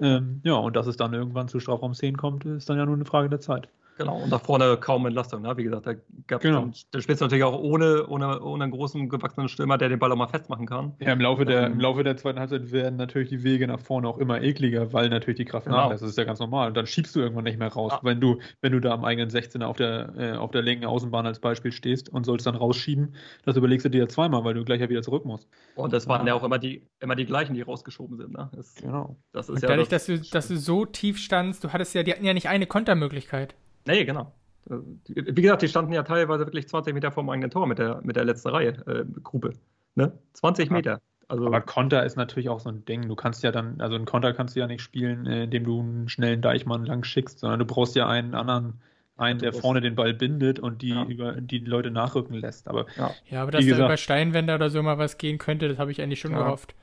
Ähm, 0.00 0.40
ja, 0.44 0.54
und 0.54 0.76
dass 0.76 0.86
es 0.86 0.96
dann 0.96 1.14
irgendwann 1.14 1.48
zu 1.48 1.60
Strafraum 1.60 1.94
10 1.94 2.16
kommt, 2.16 2.44
ist 2.44 2.68
dann 2.68 2.78
ja 2.78 2.86
nur 2.86 2.94
eine 2.94 3.04
Frage 3.04 3.28
der 3.28 3.40
Zeit. 3.40 3.68
Genau, 3.96 4.16
und 4.16 4.30
da 4.30 4.38
vorne 4.38 4.76
kaum 4.76 5.06
Entlastung. 5.06 5.42
Ne? 5.42 5.56
Wie 5.56 5.62
gesagt, 5.62 5.86
da 5.86 5.94
gab 6.26 6.40
es 6.40 6.42
genau. 6.42 6.68
da 6.90 7.00
spielst 7.00 7.20
du 7.20 7.26
natürlich 7.26 7.44
auch 7.44 7.58
ohne, 7.58 8.06
ohne, 8.08 8.40
ohne 8.40 8.64
einen 8.64 8.72
großen 8.72 9.08
gewachsenen 9.08 9.48
Stürmer, 9.48 9.78
der 9.78 9.88
den 9.88 10.00
Ball 10.00 10.10
auch 10.10 10.16
mal 10.16 10.26
festmachen 10.26 10.66
kann. 10.66 10.94
Ja, 10.98 11.12
im 11.12 11.20
Laufe, 11.20 11.44
der, 11.44 11.66
ähm, 11.66 11.74
im 11.74 11.80
Laufe 11.80 12.02
der 12.02 12.16
zweiten 12.16 12.40
Halbzeit 12.40 12.72
werden 12.72 12.96
natürlich 12.96 13.28
die 13.28 13.44
Wege 13.44 13.68
nach 13.68 13.78
vorne 13.78 14.08
auch 14.08 14.18
immer 14.18 14.42
ekliger, 14.42 14.92
weil 14.92 15.08
natürlich 15.10 15.36
die 15.36 15.44
Kraft 15.44 15.66
genau. 15.66 15.76
nachlässt. 15.76 16.02
Das 16.02 16.10
ist 16.10 16.18
ja 16.18 16.24
ganz 16.24 16.40
normal. 16.40 16.68
Und 16.68 16.76
dann 16.76 16.86
schiebst 16.86 17.14
du 17.14 17.20
irgendwann 17.20 17.44
nicht 17.44 17.58
mehr 17.58 17.72
raus. 17.72 17.92
Ja. 17.92 18.00
Wenn, 18.02 18.20
du, 18.20 18.40
wenn 18.60 18.72
du 18.72 18.80
da 18.80 18.92
am 18.92 19.04
eigenen 19.04 19.30
16er 19.30 19.64
auf 19.64 19.76
der, 19.76 20.12
äh, 20.16 20.32
auf 20.32 20.50
der 20.50 20.62
linken 20.62 20.86
Außenbahn 20.86 21.26
als 21.26 21.38
Beispiel 21.38 21.70
stehst 21.70 22.08
und 22.08 22.26
sollst 22.26 22.46
dann 22.46 22.56
rausschieben, 22.56 23.14
das 23.44 23.56
überlegst 23.56 23.84
du 23.84 23.90
dir 23.90 23.98
ja 23.98 24.08
zweimal, 24.08 24.44
weil 24.44 24.54
du 24.54 24.64
gleich 24.64 24.80
ja 24.80 24.88
wieder 24.88 25.02
zurück 25.02 25.24
musst. 25.24 25.48
Und 25.76 25.92
das 25.92 26.08
waren 26.08 26.26
ja 26.26 26.34
auch 26.34 26.42
immer 26.42 26.58
die, 26.58 26.82
immer 26.98 27.14
die 27.14 27.26
gleichen, 27.26 27.54
die 27.54 27.62
rausgeschoben 27.62 28.16
sind. 28.16 28.32
Ne? 28.32 28.50
Das, 28.56 28.74
genau. 28.74 29.16
Das 29.32 29.48
ist 29.48 29.62
ja 29.62 29.68
dadurch, 29.68 29.83
das, 29.88 30.06
dass, 30.06 30.20
du, 30.20 30.30
dass 30.30 30.48
du 30.48 30.56
so 30.56 30.84
tief 30.84 31.18
standst, 31.18 31.64
du 31.64 31.72
hattest 31.72 31.94
ja, 31.94 32.02
die 32.02 32.12
hatten 32.12 32.24
ja 32.24 32.34
nicht 32.34 32.48
eine 32.48 32.66
Kontermöglichkeit. 32.66 33.54
Nee, 33.86 34.04
genau. 34.04 34.32
Wie 34.66 35.42
gesagt, 35.42 35.62
die 35.62 35.68
standen 35.68 35.92
ja 35.92 36.02
teilweise 36.02 36.46
wirklich 36.46 36.68
20 36.68 36.94
Meter 36.94 37.12
vom 37.12 37.28
eigenen 37.28 37.50
Tor 37.50 37.66
mit 37.66 37.78
der, 37.78 38.00
mit 38.02 38.16
der 38.16 38.24
letzten 38.24 38.48
Reihe, 38.48 38.70
äh, 38.86 39.04
Gruppe. 39.22 39.52
Ne? 39.94 40.12
20 40.32 40.70
Meter. 40.70 41.00
Also, 41.28 41.46
aber 41.46 41.60
Konter 41.60 42.04
ist 42.04 42.16
natürlich 42.16 42.48
auch 42.48 42.60
so 42.60 42.68
ein 42.68 42.84
Ding. 42.84 43.08
Du 43.08 43.14
kannst 43.14 43.42
ja 43.42 43.52
dann, 43.52 43.80
also 43.80 43.96
einen 43.96 44.04
Konter 44.04 44.32
kannst 44.32 44.56
du 44.56 44.60
ja 44.60 44.66
nicht 44.66 44.82
spielen, 44.82 45.26
äh, 45.26 45.44
indem 45.44 45.64
du 45.64 45.80
einen 45.80 46.08
schnellen 46.08 46.40
Deichmann 46.40 46.84
lang 46.84 47.04
schickst, 47.04 47.40
sondern 47.40 47.58
du 47.58 47.64
brauchst 47.64 47.94
ja 47.94 48.08
einen 48.08 48.34
anderen, 48.34 48.80
einen, 49.16 49.38
der 49.38 49.52
vorne 49.52 49.80
den 49.80 49.94
Ball 49.94 50.12
bindet 50.12 50.58
und 50.58 50.82
die 50.82 50.90
ja. 50.90 51.04
über 51.04 51.32
die 51.32 51.58
Leute 51.58 51.90
nachrücken 51.90 52.34
lässt. 52.34 52.68
Aber, 52.68 52.86
ja. 52.96 53.10
ja 53.30 53.42
aber 53.42 53.52
dass 53.52 53.64
gesagt, 53.64 53.80
da 53.80 53.86
über 53.86 53.96
Steinwände 53.96 54.54
oder 54.54 54.70
so 54.70 54.82
mal 54.82 54.98
was 54.98 55.18
gehen 55.18 55.38
könnte, 55.38 55.68
das 55.68 55.78
habe 55.78 55.92
ich 55.92 56.02
eigentlich 56.02 56.20
schon 56.20 56.32
ja. 56.32 56.38
gehofft. 56.38 56.74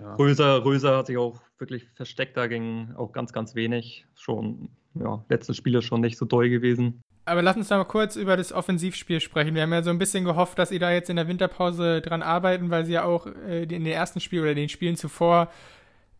Ja. 0.00 0.14
Röser, 0.16 0.64
Röser 0.64 0.96
hat 0.98 1.06
sich 1.06 1.16
auch 1.16 1.40
wirklich 1.58 1.88
versteckt, 1.94 2.36
da 2.36 2.46
ging 2.46 2.94
auch 2.96 3.12
ganz, 3.12 3.32
ganz 3.32 3.54
wenig. 3.54 4.06
Schon, 4.14 4.70
ja, 4.94 5.24
letzte 5.28 5.54
Spiele 5.54 5.82
schon 5.82 6.00
nicht 6.00 6.18
so 6.18 6.24
doll 6.24 6.48
gewesen. 6.48 7.02
Aber 7.26 7.42
lass 7.42 7.56
uns 7.56 7.68
da 7.68 7.78
mal 7.78 7.84
kurz 7.84 8.16
über 8.16 8.36
das 8.36 8.52
Offensivspiel 8.52 9.20
sprechen. 9.20 9.54
Wir 9.54 9.62
haben 9.62 9.72
ja 9.72 9.82
so 9.82 9.90
ein 9.90 9.98
bisschen 9.98 10.24
gehofft, 10.24 10.58
dass 10.58 10.68
sie 10.68 10.78
da 10.78 10.92
jetzt 10.92 11.08
in 11.08 11.16
der 11.16 11.26
Winterpause 11.26 12.02
dran 12.02 12.22
arbeiten, 12.22 12.70
weil 12.70 12.84
sie 12.84 12.92
ja 12.92 13.04
auch 13.04 13.26
äh, 13.26 13.62
in 13.62 13.68
den 13.68 13.86
ersten 13.86 14.20
Spielen 14.20 14.42
oder 14.42 14.54
den 14.54 14.68
Spielen 14.68 14.96
zuvor 14.96 15.48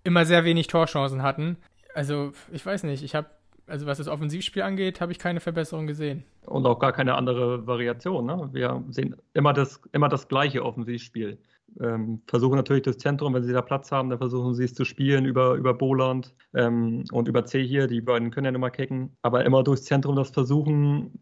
immer 0.02 0.25
sehr 0.25 0.45
wenig 0.45 0.66
Torchancen 0.66 1.23
hatten. 1.23 1.57
Also, 1.95 2.33
ich 2.52 2.64
weiß 2.64 2.85
nicht, 2.85 3.02
ich 3.02 3.14
habe, 3.14 3.28
also 3.66 3.87
was 3.87 3.99
das 3.99 4.09
Offensivspiel 4.09 4.62
angeht, 4.62 5.00
habe 5.00 5.12
ich 5.12 5.19
keine 5.19 5.40
Verbesserung 5.40 5.87
gesehen. 5.87 6.25
Und 6.47 6.66
auch 6.66 6.78
gar 6.78 6.93
keine 6.93 7.14
andere 7.14 7.66
Variation. 7.66 8.26
Ne? 8.26 8.49
Wir 8.52 8.83
sehen 8.88 9.14
immer 9.35 9.52
das, 9.52 9.81
immer 9.93 10.09
das 10.09 10.28
gleiche 10.28 10.64
Offensivspiel 10.64 11.38
ähm, 11.81 12.23
versuchen 12.26 12.57
natürlich 12.57 12.83
das 12.83 12.99
Zentrum, 12.99 13.35
wenn 13.35 13.43
sie 13.43 13.52
da 13.52 13.62
Platz 13.62 13.90
haben, 13.90 14.11
dann 14.11 14.19
versuchen 14.19 14.54
sie 14.54 14.64
es 14.64 14.75
zu 14.75 14.85
spielen 14.85 15.25
über, 15.25 15.54
über 15.54 15.75
Boland 15.75 16.35
ähm, 16.54 17.04
und 17.12 17.28
über 17.28 17.45
C 17.45 17.64
hier. 17.64 17.87
Die 17.87 18.00
beiden 18.00 18.31
können 18.31 18.47
ja 18.47 18.52
nicht 18.52 18.61
mal 18.61 18.71
kicken, 18.71 19.16
aber 19.23 19.45
immer 19.45 19.62
durchs 19.62 19.85
Zentrum 19.85 20.16
das 20.16 20.31
versuchen. 20.31 21.21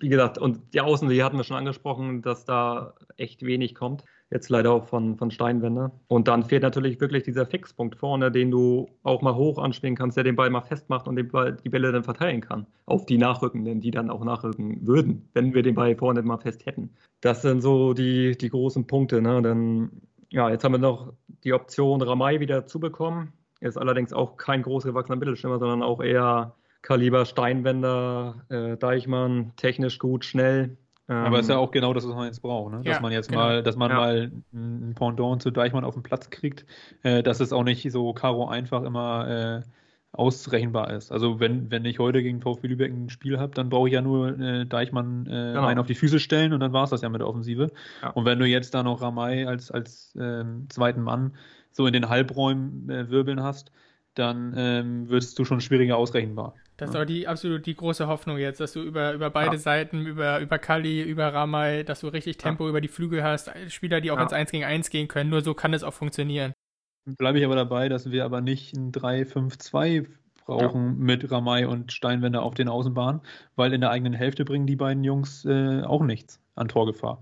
Wie 0.00 0.08
gesagt, 0.08 0.38
und 0.38 0.72
die 0.72 0.80
Außen, 0.80 1.08
die 1.08 1.22
hatten 1.22 1.36
wir 1.36 1.44
schon 1.44 1.56
angesprochen, 1.56 2.22
dass 2.22 2.44
da 2.44 2.94
echt 3.16 3.42
wenig 3.42 3.74
kommt. 3.74 4.04
Jetzt 4.30 4.48
leider 4.48 4.72
auch 4.72 4.86
von, 4.86 5.16
von 5.16 5.30
Steinwände. 5.30 5.92
Und 6.08 6.26
dann 6.26 6.42
fehlt 6.42 6.64
natürlich 6.64 7.00
wirklich 7.00 7.22
dieser 7.22 7.46
Fixpunkt 7.46 7.96
vorne, 7.96 8.32
den 8.32 8.50
du 8.50 8.88
auch 9.04 9.22
mal 9.22 9.36
hoch 9.36 9.58
anspielen 9.58 9.94
kannst, 9.94 10.16
der 10.16 10.24
den 10.24 10.34
Ball 10.34 10.50
mal 10.50 10.62
festmacht 10.62 11.06
und 11.06 11.14
den 11.14 11.28
Ball, 11.28 11.56
die 11.64 11.68
Bälle 11.68 11.92
dann 11.92 12.02
verteilen 12.02 12.40
kann. 12.40 12.66
Auf 12.86 13.06
die 13.06 13.18
Nachrückenden, 13.18 13.80
die 13.80 13.92
dann 13.92 14.10
auch 14.10 14.24
nachrücken 14.24 14.84
würden, 14.84 15.28
wenn 15.32 15.54
wir 15.54 15.62
den 15.62 15.76
Ball 15.76 15.94
vorne 15.94 16.22
mal 16.22 16.38
fest 16.38 16.66
hätten. 16.66 16.90
Das 17.20 17.42
sind 17.42 17.60
so 17.60 17.94
die, 17.94 18.36
die 18.36 18.48
großen 18.48 18.88
Punkte. 18.88 19.22
Ne? 19.22 19.42
Dann, 19.42 19.90
ja, 20.30 20.50
jetzt 20.50 20.64
haben 20.64 20.72
wir 20.72 20.78
noch 20.78 21.12
die 21.44 21.52
Option, 21.52 22.02
Ramay 22.02 22.40
wieder 22.40 22.66
zu 22.66 22.80
bekommen. 22.80 23.32
Er 23.60 23.68
ist 23.68 23.78
allerdings 23.78 24.12
auch 24.12 24.36
kein 24.36 24.62
groß 24.62 24.84
gewachsener 24.84 25.16
Mittelstürmer, 25.16 25.60
sondern 25.60 25.82
auch 25.82 26.02
eher 26.02 26.56
Kaliber 26.82 27.24
Steinwender, 27.24 28.44
äh, 28.48 28.76
Deichmann, 28.76 29.52
technisch 29.56 29.98
gut, 29.98 30.24
schnell. 30.24 30.76
Aber 31.08 31.38
ist 31.38 31.48
ja 31.48 31.54
ähm, 31.54 31.60
auch 31.60 31.70
genau 31.70 31.94
das, 31.94 32.06
was 32.06 32.14
man 32.14 32.26
jetzt 32.26 32.42
braucht, 32.42 32.72
ne? 32.72 32.82
dass 32.82 32.96
ja, 32.96 33.00
man 33.00 33.12
jetzt 33.12 33.28
genau. 33.28 33.40
mal, 33.40 33.62
dass 33.62 33.76
man 33.76 33.90
ja. 33.90 33.96
mal 33.96 34.32
ein 34.52 34.94
Pendant 34.96 35.40
zu 35.40 35.50
Deichmann 35.50 35.84
auf 35.84 35.94
den 35.94 36.02
Platz 36.02 36.30
kriegt, 36.30 36.66
äh, 37.02 37.22
dass 37.22 37.40
es 37.40 37.52
auch 37.52 37.62
nicht 37.62 37.90
so 37.92 38.12
Karo 38.12 38.48
einfach 38.48 38.82
immer 38.82 39.62
äh, 39.62 39.68
ausrechenbar 40.12 40.90
ist. 40.90 41.12
Also 41.12 41.38
wenn, 41.38 41.70
wenn 41.70 41.84
ich 41.84 41.98
heute 41.98 42.22
gegen 42.22 42.40
VfB 42.40 42.68
Lübeck 42.68 42.92
ein 42.92 43.10
Spiel 43.10 43.38
habe, 43.38 43.54
dann 43.54 43.68
brauche 43.68 43.88
ich 43.88 43.94
ja 43.94 44.00
nur 44.00 44.38
äh, 44.38 44.66
Deichmann 44.66 45.26
äh, 45.26 45.30
genau. 45.30 45.66
einen 45.66 45.78
auf 45.78 45.86
die 45.86 45.94
Füße 45.94 46.18
stellen 46.18 46.52
und 46.52 46.60
dann 46.60 46.72
war 46.72 46.84
es 46.84 46.90
das 46.90 47.02
ja 47.02 47.08
mit 47.08 47.20
der 47.20 47.28
Offensive. 47.28 47.70
Ja. 48.02 48.10
Und 48.10 48.24
wenn 48.24 48.38
du 48.38 48.46
jetzt 48.46 48.74
da 48.74 48.82
noch 48.82 49.00
Ramay 49.00 49.46
als, 49.46 49.70
als 49.70 50.16
ähm, 50.18 50.66
zweiten 50.70 51.02
Mann 51.02 51.36
so 51.70 51.86
in 51.86 51.92
den 51.92 52.08
Halbräumen 52.08 52.88
äh, 52.88 53.10
wirbeln 53.10 53.42
hast, 53.42 53.70
dann 54.16 54.54
ähm, 54.56 55.08
wirst 55.08 55.38
du 55.38 55.44
schon 55.44 55.60
schwieriger 55.60 55.96
ausrechenbar. 55.96 56.54
Das 56.76 56.90
ist 56.90 56.96
aber 56.96 57.06
die 57.06 57.26
absolut 57.26 57.64
die 57.64 57.74
große 57.74 58.06
Hoffnung 58.06 58.38
jetzt, 58.38 58.60
dass 58.60 58.72
du 58.72 58.82
über, 58.82 59.12
über 59.12 59.30
beide 59.30 59.52
ja. 59.52 59.58
Seiten, 59.58 60.04
über, 60.04 60.40
über 60.40 60.58
Kali, 60.58 61.02
über 61.02 61.32
Ramay, 61.32 61.84
dass 61.84 62.00
du 62.00 62.08
richtig 62.08 62.36
Tempo 62.36 62.64
ja. 62.64 62.70
über 62.70 62.80
die 62.80 62.88
Flügel 62.88 63.22
hast, 63.22 63.50
Spieler, 63.68 64.00
die 64.00 64.10
auch 64.10 64.16
ja. 64.16 64.24
ins 64.24 64.32
1 64.32 64.50
gegen 64.50 64.64
1 64.64 64.90
gehen 64.90 65.08
können. 65.08 65.30
Nur 65.30 65.42
so 65.42 65.54
kann 65.54 65.72
es 65.72 65.82
auch 65.82 65.94
funktionieren. 65.94 66.52
Bleibe 67.06 67.38
ich 67.38 67.44
aber 67.44 67.54
dabei, 67.54 67.88
dass 67.88 68.10
wir 68.10 68.24
aber 68.24 68.40
nicht 68.40 68.74
ein 68.74 68.92
3-5-2 68.92 70.06
brauchen 70.44 70.98
mit 70.98 71.30
Ramay 71.30 71.64
und 71.64 71.92
Steinwender 71.92 72.42
auf 72.42 72.54
den 72.54 72.68
Außenbahnen, 72.68 73.20
weil 73.54 73.72
in 73.72 73.80
der 73.80 73.90
eigenen 73.90 74.12
Hälfte 74.12 74.44
bringen 74.44 74.66
die 74.66 74.76
beiden 74.76 75.04
Jungs 75.04 75.44
äh, 75.44 75.82
auch 75.82 76.02
nichts 76.02 76.40
an 76.54 76.68
Torgefahr. 76.68 77.20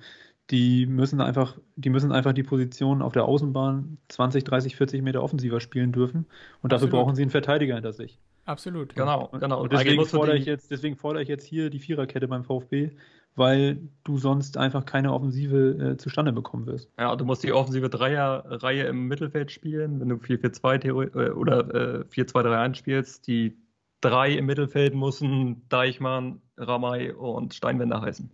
Die 0.50 0.86
müssen 0.86 1.20
einfach, 1.20 1.58
die 1.76 1.90
müssen 1.90 2.12
einfach 2.12 2.32
die 2.32 2.42
Position 2.42 3.00
auf 3.00 3.12
der 3.12 3.24
Außenbahn 3.24 3.98
20, 4.08 4.44
30, 4.44 4.76
40 4.76 5.02
Meter 5.02 5.22
offensiver 5.22 5.60
spielen 5.60 5.92
dürfen 5.92 6.26
und 6.60 6.72
dafür 6.72 6.86
Absolut. 6.86 6.92
brauchen 6.92 7.14
sie 7.14 7.22
einen 7.22 7.30
Verteidiger 7.30 7.74
hinter 7.74 7.92
sich. 7.92 8.18
Absolut. 8.44 8.94
Genau, 8.94 9.30
genau. 9.32 9.62
Und 9.62 9.72
deswegen 9.72 10.04
fordere, 10.04 10.36
ich 10.36 10.44
jetzt, 10.44 10.70
deswegen 10.70 10.96
fordere 10.96 11.22
ich 11.22 11.28
jetzt 11.28 11.46
hier 11.46 11.70
die 11.70 11.78
Viererkette 11.78 12.28
beim 12.28 12.44
VfB, 12.44 12.90
weil 13.36 13.88
du 14.04 14.18
sonst 14.18 14.58
einfach 14.58 14.84
keine 14.84 15.12
Offensive 15.12 15.92
äh, 15.92 15.96
zustande 15.96 16.32
bekommen 16.32 16.66
wirst. 16.66 16.90
Ja, 16.98 17.16
du 17.16 17.24
musst 17.24 17.42
die 17.42 17.52
offensive 17.52 17.88
Dreierreihe 17.88 18.84
im 18.84 19.08
Mittelfeld 19.08 19.50
spielen, 19.50 19.98
wenn 20.00 20.10
du 20.10 20.16
4-4-2 20.16 20.84
äh, 20.84 21.30
oder 21.30 22.00
äh, 22.00 22.04
4-2-3-1 22.04 22.74
spielst. 22.74 23.26
Die 23.26 23.56
drei 24.00 24.32
im 24.32 24.46
Mittelfeld 24.46 24.94
müssen 24.94 25.66
Deichmann, 25.68 26.42
Ramay 26.58 27.12
und 27.12 27.54
Steinwender 27.54 28.02
heißen. 28.02 28.30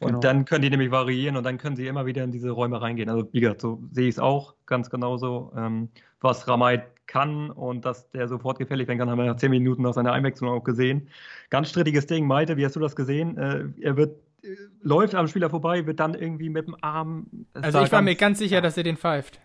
Und 0.00 0.08
genau. 0.08 0.20
dann 0.20 0.44
können 0.44 0.62
die 0.62 0.70
nämlich 0.70 0.90
variieren 0.90 1.36
und 1.36 1.44
dann 1.44 1.58
können 1.58 1.76
sie 1.76 1.86
immer 1.86 2.06
wieder 2.06 2.24
in 2.24 2.32
diese 2.32 2.50
Räume 2.50 2.80
reingehen. 2.80 3.08
Also 3.08 3.28
wie 3.32 3.40
gesagt, 3.40 3.60
so 3.60 3.82
sehe 3.92 4.08
ich 4.08 4.16
es 4.16 4.18
auch 4.18 4.54
ganz 4.66 4.90
genauso. 4.90 5.52
Ähm, 5.56 5.88
was 6.20 6.48
Ramay 6.48 6.82
kann 7.06 7.50
und 7.50 7.84
dass 7.84 8.10
der 8.10 8.28
sofort 8.28 8.58
gefällig 8.58 8.88
werden 8.88 8.98
kann, 8.98 9.10
haben 9.10 9.18
wir 9.18 9.26
nach 9.26 9.36
zehn 9.36 9.50
Minuten 9.50 9.82
nach 9.82 9.92
seiner 9.92 10.12
Einwechslung 10.12 10.50
auch 10.50 10.64
gesehen. 10.64 11.08
Ganz 11.50 11.68
strittiges 11.68 12.06
Ding, 12.06 12.26
Maite, 12.26 12.56
wie 12.56 12.64
hast 12.64 12.76
du 12.76 12.80
das 12.80 12.96
gesehen? 12.96 13.36
Äh, 13.36 13.66
er 13.80 13.96
wird 13.96 14.16
äh, 14.42 14.56
läuft 14.82 15.14
am 15.14 15.28
Spieler 15.28 15.50
vorbei, 15.50 15.86
wird 15.86 16.00
dann 16.00 16.14
irgendwie 16.14 16.48
mit 16.48 16.66
dem 16.66 16.76
Arm. 16.80 17.26
Also 17.52 17.68
ich 17.68 17.74
war 17.92 18.00
ganz, 18.00 18.04
mir 18.04 18.14
ganz 18.14 18.38
sicher, 18.38 18.60
dass 18.60 18.76
er 18.76 18.82
den 18.82 18.96
pfeift. 18.96 19.40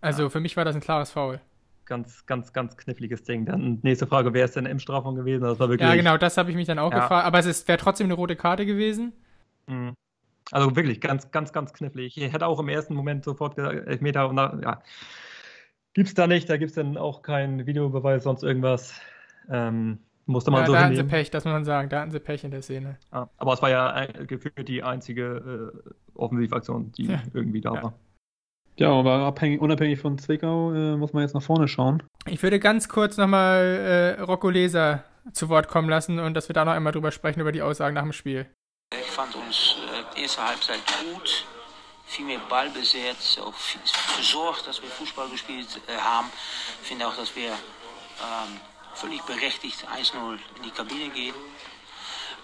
Also 0.00 0.24
ja. 0.24 0.28
für 0.28 0.40
mich 0.40 0.56
war 0.56 0.64
das 0.64 0.74
ein 0.74 0.80
klares 0.80 1.10
Foul. 1.10 1.40
Ganz, 1.84 2.24
ganz, 2.26 2.52
ganz 2.52 2.76
kniffliges 2.76 3.24
Ding. 3.24 3.46
Dann 3.46 3.80
nächste 3.82 4.06
Frage, 4.06 4.32
wer 4.32 4.44
ist 4.44 4.54
denn 4.54 4.66
im 4.66 4.78
Strafraum 4.78 5.16
gewesen? 5.16 5.42
Das 5.42 5.58
war 5.58 5.68
wirklich, 5.68 5.88
ja, 5.88 5.96
genau, 5.96 6.16
das 6.16 6.36
habe 6.36 6.50
ich 6.50 6.56
mich 6.56 6.66
dann 6.66 6.78
auch 6.78 6.92
ja. 6.92 7.00
gefragt. 7.00 7.26
Aber 7.26 7.38
es 7.38 7.66
wäre 7.66 7.78
trotzdem 7.78 8.06
eine 8.06 8.14
rote 8.14 8.36
Karte 8.36 8.64
gewesen. 8.64 9.12
Mhm. 9.70 9.94
Also 10.50 10.74
wirklich 10.74 11.00
ganz, 11.00 11.30
ganz, 11.30 11.52
ganz 11.52 11.72
knifflig. 11.72 12.16
Ich 12.16 12.32
hätte 12.32 12.46
auch 12.46 12.58
im 12.58 12.68
ersten 12.68 12.94
Moment 12.94 13.24
sofort 13.24 13.56
gesagt, 13.56 13.86
Elfmeter 13.86 14.28
und 14.28 14.34
na, 14.34 14.58
ja. 14.62 14.82
Gibt's 15.94 16.14
da 16.14 16.26
nicht, 16.26 16.48
da 16.48 16.56
gibt 16.56 16.70
es 16.70 16.74
dann 16.76 16.96
auch 16.96 17.22
keinen 17.22 17.66
Videobeweis, 17.66 18.24
sonst 18.24 18.42
irgendwas. 18.42 19.00
Ähm, 19.48 19.98
musste 20.26 20.50
man 20.50 20.60
ja, 20.60 20.66
so 20.66 20.72
da 20.72 20.84
hatten 20.84 20.96
sie 20.96 21.04
Pech, 21.04 21.30
das 21.30 21.44
muss 21.44 21.52
man 21.52 21.64
sagen, 21.64 21.88
da 21.88 22.00
hatten 22.00 22.10
sie 22.12 22.20
Pech 22.20 22.44
in 22.44 22.52
der 22.52 22.62
Szene. 22.62 22.96
Ja, 23.12 23.28
aber 23.38 23.52
es 23.52 23.62
war 23.62 23.70
ja 23.70 24.06
gefühlt 24.06 24.68
die 24.68 24.82
einzige 24.82 25.72
äh, 25.84 25.90
Offensivaktion, 26.14 26.92
die 26.92 27.06
ja. 27.06 27.22
irgendwie 27.32 27.60
da 27.60 27.82
war. 27.82 27.94
Ja, 28.76 28.90
aber 28.90 29.12
abhängig, 29.18 29.60
unabhängig 29.60 29.98
von 29.98 30.18
Zwickau 30.18 30.72
äh, 30.72 30.96
muss 30.96 31.12
man 31.12 31.22
jetzt 31.22 31.34
nach 31.34 31.42
vorne 31.42 31.68
schauen. 31.68 32.02
Ich 32.26 32.42
würde 32.42 32.60
ganz 32.60 32.88
kurz 32.88 33.16
nochmal 33.16 34.16
äh, 34.18 34.20
Rocco 34.22 34.48
Leser 34.48 35.04
zu 35.32 35.48
Wort 35.48 35.68
kommen 35.68 35.88
lassen 35.88 36.18
und 36.18 36.34
dass 36.34 36.48
wir 36.48 36.54
da 36.54 36.64
noch 36.64 36.72
einmal 36.72 36.92
drüber 36.92 37.10
sprechen, 37.10 37.40
über 37.40 37.52
die 37.52 37.62
Aussagen 37.62 37.94
nach 37.94 38.02
dem 38.02 38.12
Spiel. 38.12 38.46
Fand 39.20 39.34
uns 39.34 39.76
äh, 40.16 40.22
erste 40.22 40.42
Halbzeit 40.42 40.80
gut, 41.02 41.44
viel 42.06 42.24
mehr 42.24 42.38
Ballbesitz, 42.38 43.36
auch 43.36 43.52
versorgt, 43.52 44.66
dass 44.66 44.80
wir 44.80 44.88
Fußball 44.88 45.28
gespielt 45.28 45.68
äh, 45.88 45.98
haben. 45.98 46.32
Ich 46.80 46.88
finde 46.88 47.06
auch, 47.06 47.14
dass 47.14 47.36
wir 47.36 47.50
ähm, 47.50 48.60
völlig 48.94 49.20
berechtigt 49.24 49.86
1-0 49.94 50.38
in 50.56 50.62
die 50.62 50.70
Kabine 50.70 51.10
gehen. 51.10 51.34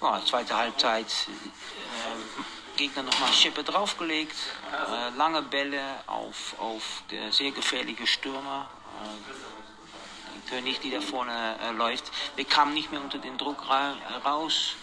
Ja, 0.03 0.21
zweite 0.23 0.55
Halbzeit, 0.55 1.07
äh, 1.07 2.77
Gegner 2.77 3.05
nochmal 3.05 3.33
Schippe 3.33 3.65
draufgelegt, 3.65 4.37
äh, 4.71 5.17
lange 5.17 5.41
Bälle 5.41 5.81
auf, 6.07 6.57
auf 6.59 6.83
sehr 7.31 7.53
gefährliche 7.53 8.07
Stürmer. 8.07 8.69
Äh, 9.03 10.51
König, 10.51 10.81
die 10.81 10.91
da 10.91 11.01
vorne 11.01 11.57
äh, 11.59 11.73
läuft. 11.73 12.13
Wir 12.37 12.45
kamen 12.45 12.75
nicht 12.75 12.93
mehr 12.93 13.01
unter 13.01 13.17
den 13.17 13.39
Druck 13.39 13.67
ra 13.67 13.97
raus, 14.27 14.77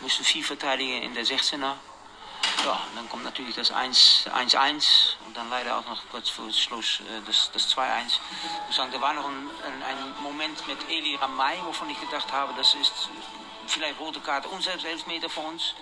müssen 0.00 0.24
viel 0.24 0.44
verteidigen 0.44 1.02
in 1.02 1.14
der 1.14 1.24
16er. 1.24 1.74
ja, 2.64 2.80
dann 2.94 3.08
kommt 3.08 3.24
natürlich 3.24 3.54
das 3.54 3.72
1-1 3.72 5.16
und 5.26 5.36
dann 5.36 5.50
leider 5.50 5.78
auch 5.78 5.86
noch 5.86 6.02
kurz 6.10 6.28
vor 6.28 6.50
Schluss 6.52 7.00
äh, 7.00 7.20
das, 7.26 7.50
das 7.52 7.74
2-1. 7.74 8.06
Ich 8.06 8.20
muss 8.66 8.76
sagen, 8.76 8.92
da 8.92 9.00
war 9.00 9.12
noch 9.14 9.28
ein, 9.28 9.50
Moment 10.22 10.66
mit 10.66 10.78
Eli 10.88 11.16
Ramay, 11.16 11.58
wovon 11.64 11.90
ich 11.90 12.00
gedacht 12.00 12.30
habe, 12.32 12.52
das 12.56 12.74
ist 12.74 13.08
vielleicht 13.66 13.98
rote 13.98 14.20
Karte 14.20 14.48
und 14.48 14.62
selbst 14.62 14.84
Elfmeter 14.84 15.28
für 15.28 15.40
uns. 15.40 15.74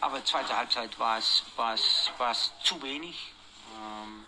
Aber 0.00 0.24
zweite 0.24 0.56
Halbzeit 0.56 0.98
war 0.98 1.18
es, 1.18 1.44
war 1.56 1.74
es, 1.74 2.10
war 2.18 2.32
es 2.32 2.50
zu 2.64 2.80
wenig. 2.82 3.32
Ähm, 3.76 4.24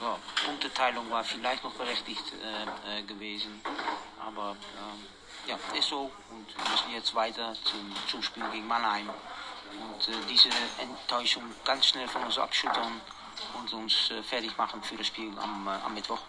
ja, 0.00 0.16
Punkteteilung 0.46 1.10
war 1.10 1.24
vielleicht 1.24 1.64
noch 1.64 1.74
berechtigt 1.74 2.24
äh, 2.42 2.98
äh, 2.98 3.02
gewesen. 3.02 3.60
Aber 4.24 4.56
ähm, 4.76 5.06
ja, 5.48 5.58
ist 5.78 5.88
so. 5.88 6.10
Und 6.30 6.46
wir 6.56 6.70
müssen 6.70 6.92
jetzt 6.94 7.14
weiter 7.14 7.54
zum, 7.64 7.80
zum 8.06 8.22
Spiel 8.22 8.42
gegen 8.52 8.66
Mannheim. 8.66 9.08
Und 9.08 10.08
äh, 10.08 10.12
diese 10.30 10.48
Enttäuschung 10.80 11.42
ganz 11.64 11.86
schnell 11.86 12.08
von 12.08 12.22
uns 12.22 12.38
abschüttern 12.38 13.00
und 13.58 13.72
uns 13.72 14.10
äh, 14.10 14.22
fertig 14.22 14.56
machen 14.56 14.82
für 14.82 14.96
das 14.96 15.06
Spiel 15.06 15.30
am, 15.38 15.66
äh, 15.66 15.86
am 15.86 15.94
Mittwoch. 15.94 16.20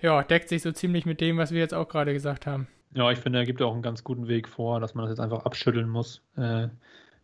Ja, 0.00 0.22
deckt 0.22 0.48
sich 0.48 0.62
so 0.62 0.72
ziemlich 0.72 1.06
mit 1.06 1.20
dem, 1.20 1.38
was 1.38 1.50
wir 1.50 1.60
jetzt 1.60 1.74
auch 1.74 1.88
gerade 1.88 2.12
gesagt 2.12 2.46
haben. 2.46 2.68
Ja, 2.94 3.10
ich 3.10 3.18
finde, 3.18 3.38
er 3.40 3.46
gibt 3.46 3.62
auch 3.62 3.72
einen 3.72 3.82
ganz 3.82 4.04
guten 4.04 4.28
Weg 4.28 4.48
vor, 4.48 4.78
dass 4.80 4.94
man 4.94 5.04
das 5.04 5.12
jetzt 5.12 5.20
einfach 5.20 5.44
abschütteln 5.44 5.88
muss. 5.88 6.22
Äh, 6.36 6.68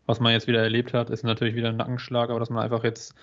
was 0.06 0.18
man 0.18 0.32
jetzt 0.32 0.48
wieder 0.48 0.62
erlebt 0.62 0.94
hat, 0.94 1.10
ist 1.10 1.22
natürlich 1.22 1.54
wieder 1.54 1.68
ein 1.68 1.76
Nackenschlag, 1.76 2.30
aber 2.30 2.40
dass 2.40 2.50
man 2.50 2.64
einfach 2.64 2.82
jetzt 2.82 3.14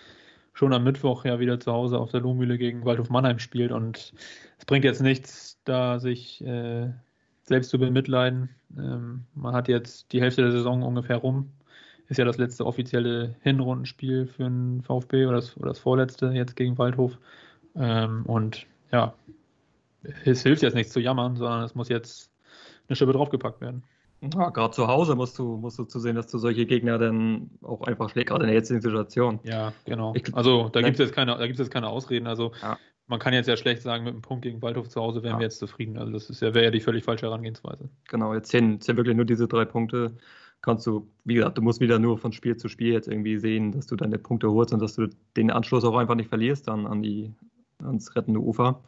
schon 0.53 0.73
am 0.73 0.83
Mittwoch 0.83 1.25
ja 1.25 1.39
wieder 1.39 1.59
zu 1.59 1.73
Hause 1.73 1.99
auf 1.99 2.11
der 2.11 2.21
Lohmühle 2.21 2.57
gegen 2.57 2.85
Waldhof 2.85 3.09
Mannheim 3.09 3.39
spielt 3.39 3.71
und 3.71 4.13
es 4.57 4.65
bringt 4.65 4.85
jetzt 4.85 5.01
nichts, 5.01 5.59
da 5.65 5.99
sich 5.99 6.43
äh, 6.43 6.89
selbst 7.47 7.69
zu 7.69 7.79
bemitleiden. 7.79 8.49
Ähm, 8.77 9.25
man 9.33 9.55
hat 9.55 9.67
jetzt 9.67 10.11
die 10.11 10.21
Hälfte 10.21 10.41
der 10.43 10.51
Saison 10.51 10.83
ungefähr 10.83 11.17
rum. 11.17 11.51
Ist 12.09 12.17
ja 12.17 12.25
das 12.25 12.37
letzte 12.37 12.65
offizielle 12.65 13.35
Hinrundenspiel 13.41 14.27
für 14.27 14.43
den 14.43 14.81
VfB 14.83 15.25
oder 15.25 15.37
das, 15.37 15.57
oder 15.57 15.69
das 15.69 15.79
vorletzte 15.79 16.27
jetzt 16.27 16.55
gegen 16.55 16.77
Waldhof. 16.77 17.17
Ähm, 17.75 18.25
und 18.25 18.65
ja, 18.91 19.13
es 20.23 20.43
hilft 20.43 20.61
jetzt 20.61 20.75
nicht 20.75 20.91
zu 20.91 20.99
jammern, 20.99 21.35
sondern 21.35 21.63
es 21.63 21.75
muss 21.75 21.89
jetzt 21.89 22.31
eine 22.87 22.95
Schippe 22.95 23.13
draufgepackt 23.13 23.61
werden. 23.61 23.83
Ja, 24.21 24.49
gerade 24.49 24.71
zu 24.71 24.87
Hause 24.87 25.15
musst 25.15 25.37
du, 25.37 25.57
musst 25.57 25.77
du 25.77 25.83
zu 25.83 25.99
sehen, 25.99 26.15
dass 26.15 26.27
du 26.27 26.39
solche 26.39 26.65
Gegner 26.65 26.97
dann 26.97 27.51
auch 27.61 27.81
einfach 27.81 28.09
schlägst, 28.09 28.29
gerade 28.29 28.45
in 28.45 28.47
der 28.47 28.55
jetzigen 28.55 28.81
Situation. 28.81 29.39
Ja, 29.43 29.73
genau. 29.85 30.13
Ich, 30.15 30.33
also 30.33 30.69
da 30.69 30.81
gibt 30.81 30.93
es 30.93 31.05
jetzt 31.05 31.13
keine, 31.13 31.37
jetzt 31.45 31.69
keine 31.69 31.89
Ausreden. 31.89 32.25
Also 32.25 32.51
ja. 32.61 32.77
Man 33.07 33.19
kann 33.19 33.33
jetzt 33.33 33.47
ja 33.47 33.57
schlecht 33.57 33.81
sagen, 33.81 34.03
mit 34.03 34.13
einem 34.13 34.21
Punkt 34.21 34.43
gegen 34.43 34.61
Waldhof 34.61 34.89
zu 34.89 35.01
Hause 35.01 35.23
wären 35.23 35.33
ja. 35.33 35.39
wir 35.39 35.45
jetzt 35.45 35.59
zufrieden. 35.59 35.97
Also 35.97 36.11
das 36.11 36.29
ist 36.29 36.41
ja, 36.41 36.53
wäre 36.53 36.65
ja 36.65 36.71
die 36.71 36.81
völlig 36.81 37.03
falsche 37.03 37.25
Herangehensweise. 37.25 37.89
Genau, 38.09 38.33
jetzt 38.33 38.51
sind, 38.51 38.83
sind 38.83 38.97
wirklich 38.97 39.15
nur 39.15 39.25
diese 39.25 39.47
drei 39.47 39.65
Punkte. 39.65 40.15
Kannst 40.61 40.85
du, 40.87 41.07
wie 41.23 41.35
gesagt, 41.35 41.57
du 41.57 41.61
musst 41.61 41.79
wieder 41.79 41.99
nur 41.99 42.17
von 42.17 42.33
Spiel 42.33 42.57
zu 42.57 42.67
Spiel 42.67 42.91
jetzt 42.91 43.07
irgendwie 43.07 43.37
sehen, 43.37 43.71
dass 43.71 43.87
du 43.87 43.95
deine 43.95 44.17
Punkte 44.17 44.51
holst 44.51 44.73
und 44.73 44.81
dass 44.81 44.95
du 44.95 45.07
den 45.37 45.51
Anschluss 45.51 45.85
auch 45.85 45.95
einfach 45.95 46.15
nicht 46.15 46.29
verlierst 46.29 46.67
dann 46.67 46.85
an 46.85 47.01
die, 47.01 47.33
ans 47.81 48.15
rettende 48.15 48.41
Ufer. 48.41 48.81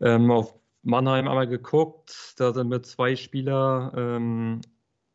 Ähm, 0.00 0.30
auf 0.30 0.54
Mannheim 0.82 1.28
einmal 1.28 1.46
geguckt, 1.46 2.34
da 2.38 2.52
sind 2.52 2.68
mit 2.68 2.86
zwei 2.86 3.16
Spieler 3.16 3.92
ähm, 3.96 4.60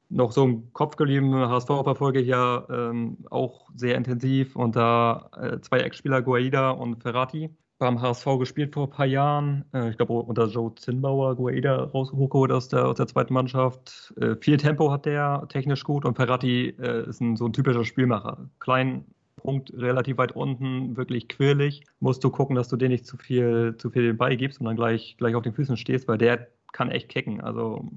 noch 0.10 0.32
so 0.32 0.44
im 0.44 0.72
Kopf 0.74 0.96
geblieben. 0.96 1.34
HSV 1.34 1.67
verfolge 1.67 2.22
ich 2.22 2.27
ja 2.27 2.65
ähm, 2.70 3.17
auch 3.29 3.70
sehr 3.75 3.96
intensiv 3.96 4.56
und 4.56 4.75
da 4.75 5.29
äh, 5.36 5.60
zwei 5.62 5.79
Ex-Spieler, 5.79 6.22
Guaida 6.22 6.70
und 6.72 7.01
Ferrati, 7.01 7.50
beim 7.79 8.01
HSV 8.01 8.25
gespielt 8.39 8.74
vor 8.74 8.86
ein 8.86 8.89
paar 8.89 9.05
Jahren. 9.05 9.65
Äh, 9.74 9.89
ich 9.89 9.98
glaube 9.98 10.13
unter 10.13 10.48
Joe 10.48 10.74
Zinnbauer, 10.75 11.36
Guaida 11.36 11.84
rausgeholt 11.86 12.51
aus 12.51 12.69
der, 12.69 12.88
aus 12.88 12.98
der 12.98 13.07
zweiten 13.07 13.34
Mannschaft. 13.34 14.13
Äh, 14.19 14.36
viel 14.41 14.57
Tempo 14.57 14.91
hat 14.91 15.05
der, 15.05 15.46
technisch 15.50 15.84
gut 15.84 16.05
und 16.05 16.15
Ferrati 16.15 16.69
äh, 16.79 17.07
ist 17.10 17.22
ein, 17.22 17.36
so 17.36 17.46
ein 17.46 17.53
typischer 17.53 17.86
Spielmacher. 17.86 18.50
Klein, 18.60 19.05
Punkt 19.38 19.72
relativ 19.74 20.17
weit 20.17 20.34
unten, 20.34 20.98
wirklich 20.98 21.27
quirlig. 21.27 21.84
Musst 22.00 22.24
du 22.24 22.29
gucken, 22.29 22.55
dass 22.55 22.67
du 22.69 22.75
dir 22.75 22.89
nicht 22.89 23.05
zu 23.05 23.17
viel, 23.17 23.75
zu 23.77 23.89
viel 23.89 24.03
den 24.03 24.17
Ball 24.17 24.36
gibst 24.36 24.60
und 24.60 24.65
dann 24.65 24.75
gleich, 24.75 25.15
gleich 25.17 25.36
auf 25.36 25.43
den 25.43 25.53
Füßen 25.53 25.77
stehst, 25.77 26.07
weil 26.07 26.17
der 26.17 26.48
kann 26.74 26.91
echt 26.91 27.10
kicken. 27.10 27.41
Also 27.41 27.88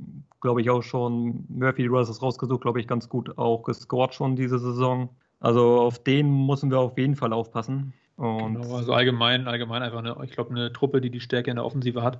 glaube 0.41 0.61
ich 0.61 0.71
auch 0.71 0.83
schon, 0.83 1.45
Murphy, 1.49 1.85
du 1.85 1.99
hast 1.99 2.09
es 2.09 2.23
rausgesucht, 2.23 2.61
glaube 2.61 2.81
ich, 2.81 2.87
ganz 2.87 3.09
gut 3.09 3.37
auch 3.39 3.63
gescored 3.63 4.15
schon 4.15 4.37
diese 4.37 4.59
Saison. 4.59 5.09
Also 5.41 5.81
auf 5.81 6.03
den 6.03 6.47
müssen 6.47 6.71
wir 6.71 6.79
auf 6.79 6.99
jeden 6.99 7.17
Fall 7.17 7.33
aufpassen. 7.33 7.95
Und 8.21 8.61
genau, 8.61 8.77
also 8.77 8.93
allgemein, 8.93 9.49
allgemein 9.49 9.83
einfach 9.83 10.01
eine, 10.01 10.15
ich 10.25 10.33
glaube, 10.33 10.51
eine 10.51 10.71
Truppe, 10.75 11.01
die 11.01 11.09
die 11.09 11.21
Stärke 11.21 11.51
in 11.51 11.57
der 11.57 11.65
Offensive 11.65 12.03
hat. 12.03 12.17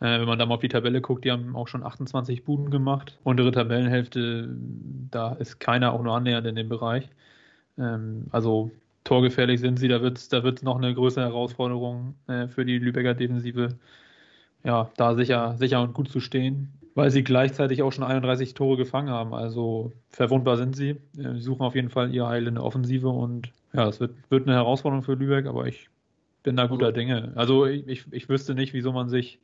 Äh, 0.00 0.20
wenn 0.20 0.26
man 0.26 0.38
da 0.38 0.44
mal 0.44 0.56
auf 0.56 0.60
die 0.60 0.68
Tabelle 0.68 1.00
guckt, 1.00 1.24
die 1.24 1.32
haben 1.32 1.56
auch 1.56 1.66
schon 1.66 1.82
28 1.82 2.44
Buden 2.44 2.70
gemacht. 2.70 3.18
Untere 3.24 3.50
Tabellenhälfte, 3.50 4.50
da 5.10 5.32
ist 5.32 5.58
keiner 5.58 5.94
auch 5.94 6.02
nur 6.02 6.14
annähernd 6.14 6.46
in 6.46 6.56
dem 6.56 6.68
Bereich. 6.68 7.08
Ähm, 7.78 8.26
also 8.32 8.70
torgefährlich 9.04 9.60
sind 9.60 9.78
sie, 9.78 9.88
da 9.88 10.02
wird 10.02 10.18
es 10.18 10.28
da 10.28 10.42
wird's 10.44 10.62
noch 10.62 10.76
eine 10.76 10.94
größere 10.94 11.24
Herausforderung 11.24 12.16
äh, 12.26 12.46
für 12.48 12.66
die 12.66 12.78
Lübecker 12.78 13.14
Defensive, 13.14 13.78
ja, 14.64 14.90
da 14.98 15.14
sicher, 15.14 15.56
sicher 15.56 15.82
und 15.82 15.94
gut 15.94 16.10
zu 16.10 16.20
stehen, 16.20 16.70
weil 16.94 17.10
sie 17.10 17.22
gleichzeitig 17.22 17.82
auch 17.82 17.92
schon 17.92 18.04
31 18.04 18.54
Tore 18.54 18.76
gefangen 18.76 19.10
haben. 19.10 19.34
Also 19.34 19.92
verwundbar 20.08 20.56
sind 20.56 20.76
sie. 20.76 20.90
Äh, 21.16 21.34
sie 21.34 21.40
suchen 21.40 21.62
auf 21.62 21.74
jeden 21.74 21.90
Fall 21.90 22.12
ihr 22.14 22.26
Heil 22.26 22.46
in 22.46 22.54
der 22.54 22.64
Offensive 22.64 23.08
und 23.08 23.52
ja, 23.72 23.88
es 23.88 24.00
wird, 24.00 24.14
wird 24.30 24.46
eine 24.46 24.56
Herausforderung 24.56 25.04
für 25.04 25.14
Lübeck, 25.14 25.46
aber 25.46 25.66
ich 25.66 25.88
bin 26.42 26.56
da 26.56 26.66
guter 26.66 26.92
Dinge. 26.92 27.32
Also 27.36 27.66
ich, 27.66 27.86
ich, 27.86 28.12
ich 28.12 28.28
wüsste 28.28 28.54
nicht, 28.54 28.72
wieso 28.72 28.92
man 28.92 29.08
sich 29.08 29.38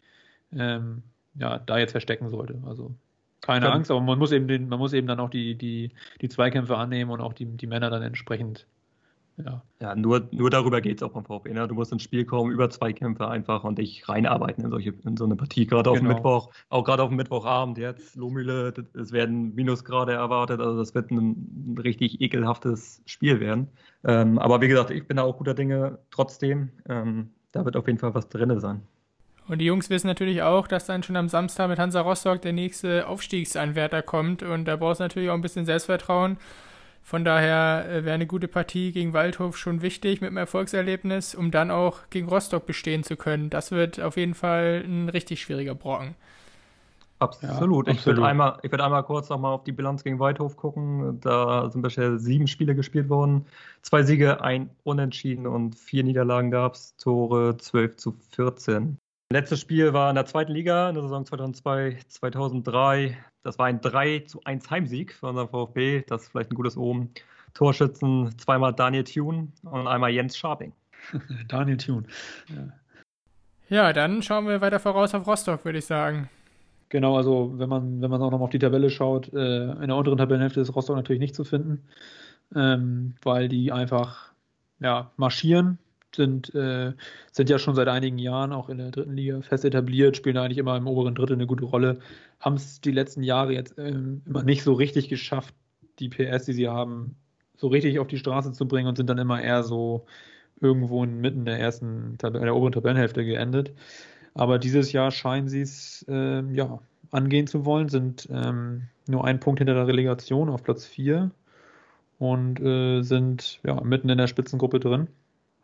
ähm, 0.52 1.02
ja, 1.38 1.58
da 1.58 1.78
jetzt 1.78 1.92
verstecken 1.92 2.28
sollte. 2.28 2.60
Also 2.66 2.94
keine 3.42 3.70
Angst, 3.70 3.90
aber 3.90 4.00
man 4.00 4.18
muss 4.18 4.32
eben 4.32 4.48
den, 4.48 4.68
man 4.68 4.78
muss 4.78 4.92
eben 4.92 5.06
dann 5.06 5.20
auch 5.20 5.30
die, 5.30 5.54
die, 5.54 5.92
die 6.20 6.28
Zweikämpfe 6.28 6.76
annehmen 6.76 7.10
und 7.10 7.20
auch 7.20 7.32
die, 7.32 7.44
die 7.44 7.66
Männer 7.66 7.90
dann 7.90 8.02
entsprechend. 8.02 8.66
Ja, 9.44 9.62
ja 9.80 9.94
nur, 9.94 10.28
nur 10.30 10.50
darüber 10.50 10.80
geht 10.80 10.98
es 10.98 11.02
auch 11.02 11.12
beim 11.12 11.24
VfB. 11.24 11.52
Ne? 11.52 11.68
Du 11.68 11.74
musst 11.74 11.92
ins 11.92 12.02
Spiel 12.02 12.24
kommen 12.24 12.50
über 12.50 12.70
Zweikämpfe 12.70 13.28
einfach 13.28 13.64
und 13.64 13.78
dich 13.78 14.08
reinarbeiten 14.08 14.64
in, 14.64 14.70
solche, 14.70 14.94
in 15.04 15.16
so 15.16 15.24
eine 15.24 15.36
Partie. 15.36 15.66
Gerade 15.66 15.90
auf 15.90 15.98
genau. 15.98 16.10
dem 16.10 16.16
Mittwoch, 16.16 16.50
auch 16.70 16.84
gerade 16.84 17.02
auf 17.02 17.10
dem 17.10 17.16
Mittwochabend 17.16 17.78
jetzt, 17.78 18.16
Lohmühle, 18.16 18.72
es 18.94 19.12
werden 19.12 19.54
Minusgrade 19.54 20.12
erwartet, 20.12 20.60
also 20.60 20.78
das 20.78 20.94
wird 20.94 21.10
ein, 21.10 21.74
ein 21.74 21.78
richtig 21.78 22.20
ekelhaftes 22.20 23.02
Spiel 23.04 23.40
werden. 23.40 23.68
Ähm, 24.04 24.38
aber 24.38 24.60
wie 24.60 24.68
gesagt, 24.68 24.90
ich 24.90 25.06
bin 25.06 25.18
da 25.18 25.24
auch 25.24 25.36
guter 25.36 25.54
Dinge 25.54 25.98
trotzdem. 26.10 26.70
Ähm, 26.88 27.30
da 27.52 27.64
wird 27.64 27.76
auf 27.76 27.86
jeden 27.86 27.98
Fall 27.98 28.14
was 28.14 28.28
drin 28.28 28.58
sein. 28.60 28.82
Und 29.48 29.58
die 29.58 29.66
Jungs 29.66 29.90
wissen 29.90 30.08
natürlich 30.08 30.42
auch, 30.42 30.66
dass 30.66 30.86
dann 30.86 31.02
schon 31.02 31.16
am 31.16 31.28
Samstag 31.28 31.68
mit 31.68 31.78
Hansa 31.78 32.00
Rostock 32.00 32.42
der 32.42 32.52
nächste 32.52 33.06
Aufstiegsanwärter 33.06 34.02
kommt. 34.02 34.42
Und 34.42 34.64
da 34.64 34.76
brauchst 34.76 35.00
du 35.00 35.04
natürlich 35.04 35.30
auch 35.30 35.34
ein 35.34 35.40
bisschen 35.40 35.66
Selbstvertrauen. 35.66 36.36
Von 37.06 37.24
daher 37.24 37.88
äh, 37.88 38.04
wäre 38.04 38.16
eine 38.16 38.26
gute 38.26 38.48
Partie 38.48 38.90
gegen 38.90 39.12
Waldhof 39.12 39.56
schon 39.56 39.80
wichtig 39.80 40.20
mit 40.20 40.26
einem 40.26 40.38
Erfolgserlebnis, 40.38 41.36
um 41.36 41.52
dann 41.52 41.70
auch 41.70 42.10
gegen 42.10 42.28
Rostock 42.28 42.66
bestehen 42.66 43.04
zu 43.04 43.14
können. 43.14 43.48
Das 43.48 43.70
wird 43.70 44.00
auf 44.00 44.16
jeden 44.16 44.34
Fall 44.34 44.82
ein 44.84 45.08
richtig 45.08 45.40
schwieriger 45.40 45.76
Brocken. 45.76 46.16
Absolut. 47.20 47.86
Ja, 47.86 47.92
ich 47.92 48.04
würde 48.04 48.26
einmal, 48.26 48.58
würd 48.60 48.80
einmal 48.80 49.04
kurz 49.04 49.28
nochmal 49.28 49.54
auf 49.54 49.62
die 49.62 49.70
Bilanz 49.70 50.02
gegen 50.02 50.18
Waldhof 50.18 50.56
gucken. 50.56 51.20
Da 51.20 51.70
sind 51.70 51.82
bisher 51.82 52.18
sieben 52.18 52.48
Spiele 52.48 52.74
gespielt 52.74 53.08
worden. 53.08 53.46
Zwei 53.82 54.02
Siege, 54.02 54.40
ein 54.42 54.70
Unentschieden 54.82 55.46
und 55.46 55.76
vier 55.76 56.02
Niederlagen 56.02 56.50
gab 56.50 56.74
es. 56.74 56.96
Tore 56.96 57.56
12 57.56 57.96
zu 57.98 58.16
14. 58.32 58.98
Letztes 59.32 59.60
Spiel 59.60 59.92
war 59.92 60.08
in 60.08 60.14
der 60.14 60.26
zweiten 60.26 60.52
Liga 60.52 60.88
in 60.88 60.94
der 60.94 61.02
Saison 61.02 61.24
2002, 61.24 61.98
2003. 62.06 63.18
Das 63.42 63.58
war 63.58 63.66
ein 63.66 63.80
3 63.80 64.20
zu 64.20 64.40
1 64.44 64.70
Heimsieg 64.70 65.12
für 65.14 65.26
unseren 65.26 65.48
VfB. 65.48 66.04
Das 66.06 66.22
ist 66.22 66.28
vielleicht 66.28 66.52
ein 66.52 66.54
gutes 66.54 66.76
Omen. 66.76 67.10
Torschützen 67.52 68.38
zweimal 68.38 68.72
Daniel 68.72 69.02
Thune 69.02 69.48
und 69.64 69.88
einmal 69.88 70.10
Jens 70.10 70.36
Scharping. 70.36 70.72
Daniel 71.48 71.76
Thune. 71.76 72.04
Ja. 73.68 73.86
ja, 73.88 73.92
dann 73.92 74.22
schauen 74.22 74.46
wir 74.46 74.60
weiter 74.60 74.78
voraus 74.78 75.12
auf 75.12 75.26
Rostock, 75.26 75.64
würde 75.64 75.78
ich 75.78 75.86
sagen. 75.86 76.28
Genau, 76.88 77.16
also 77.16 77.52
wenn 77.56 77.68
man, 77.68 78.00
wenn 78.00 78.10
man 78.10 78.22
auch 78.22 78.30
nochmal 78.30 78.44
auf 78.44 78.50
die 78.50 78.60
Tabelle 78.60 78.90
schaut, 78.90 79.32
äh, 79.32 79.72
in 79.72 79.88
der 79.88 79.96
unteren 79.96 80.18
Tabellenhälfte 80.18 80.60
ist 80.60 80.76
Rostock 80.76 80.94
natürlich 80.94 81.20
nicht 81.20 81.34
zu 81.34 81.42
finden, 81.42 81.82
ähm, 82.54 83.16
weil 83.22 83.48
die 83.48 83.72
einfach 83.72 84.30
ja, 84.78 85.10
marschieren 85.16 85.78
sind, 86.16 86.54
äh, 86.54 86.92
sind 87.32 87.50
ja 87.50 87.58
schon 87.58 87.74
seit 87.74 87.88
einigen 87.88 88.18
Jahren 88.18 88.52
auch 88.52 88.68
in 88.68 88.78
der 88.78 88.90
dritten 88.90 89.14
Liga 89.14 89.40
fest 89.42 89.64
etabliert, 89.64 90.16
spielen 90.16 90.36
eigentlich 90.36 90.58
immer 90.58 90.76
im 90.76 90.86
oberen 90.86 91.14
Drittel 91.14 91.34
eine 91.34 91.46
gute 91.46 91.64
Rolle, 91.64 92.00
haben 92.40 92.56
es 92.56 92.80
die 92.80 92.90
letzten 92.90 93.22
Jahre 93.22 93.52
jetzt 93.52 93.78
ähm, 93.78 94.22
immer 94.26 94.42
nicht 94.42 94.62
so 94.62 94.72
richtig 94.72 95.08
geschafft, 95.08 95.54
die 95.98 96.08
PS, 96.08 96.46
die 96.46 96.52
sie 96.52 96.68
haben, 96.68 97.16
so 97.56 97.68
richtig 97.68 97.98
auf 97.98 98.08
die 98.08 98.18
Straße 98.18 98.52
zu 98.52 98.66
bringen 98.66 98.88
und 98.88 98.96
sind 98.96 99.08
dann 99.08 99.18
immer 99.18 99.40
eher 99.40 99.62
so 99.62 100.06
irgendwo 100.60 101.04
mitten 101.06 101.44
der 101.44 101.58
ersten, 101.58 102.18
der 102.18 102.54
oberen 102.54 102.72
Tabellenhälfte 102.72 103.24
geendet. 103.24 103.72
Aber 104.34 104.58
dieses 104.58 104.92
Jahr 104.92 105.10
scheinen 105.10 105.48
sie 105.48 105.62
es 105.62 106.04
äh, 106.08 106.42
ja, 106.52 106.80
angehen 107.10 107.46
zu 107.46 107.64
wollen, 107.64 107.88
sind 107.88 108.28
ähm, 108.30 108.88
nur 109.08 109.24
ein 109.24 109.40
Punkt 109.40 109.60
hinter 109.60 109.74
der 109.74 109.86
Relegation 109.86 110.48
auf 110.48 110.62
Platz 110.62 110.84
4 110.86 111.30
und 112.18 112.60
äh, 112.60 113.02
sind 113.02 113.60
ja, 113.64 113.80
mitten 113.82 114.08
in 114.08 114.18
der 114.18 114.26
Spitzengruppe 114.26 114.80
drin 114.80 115.08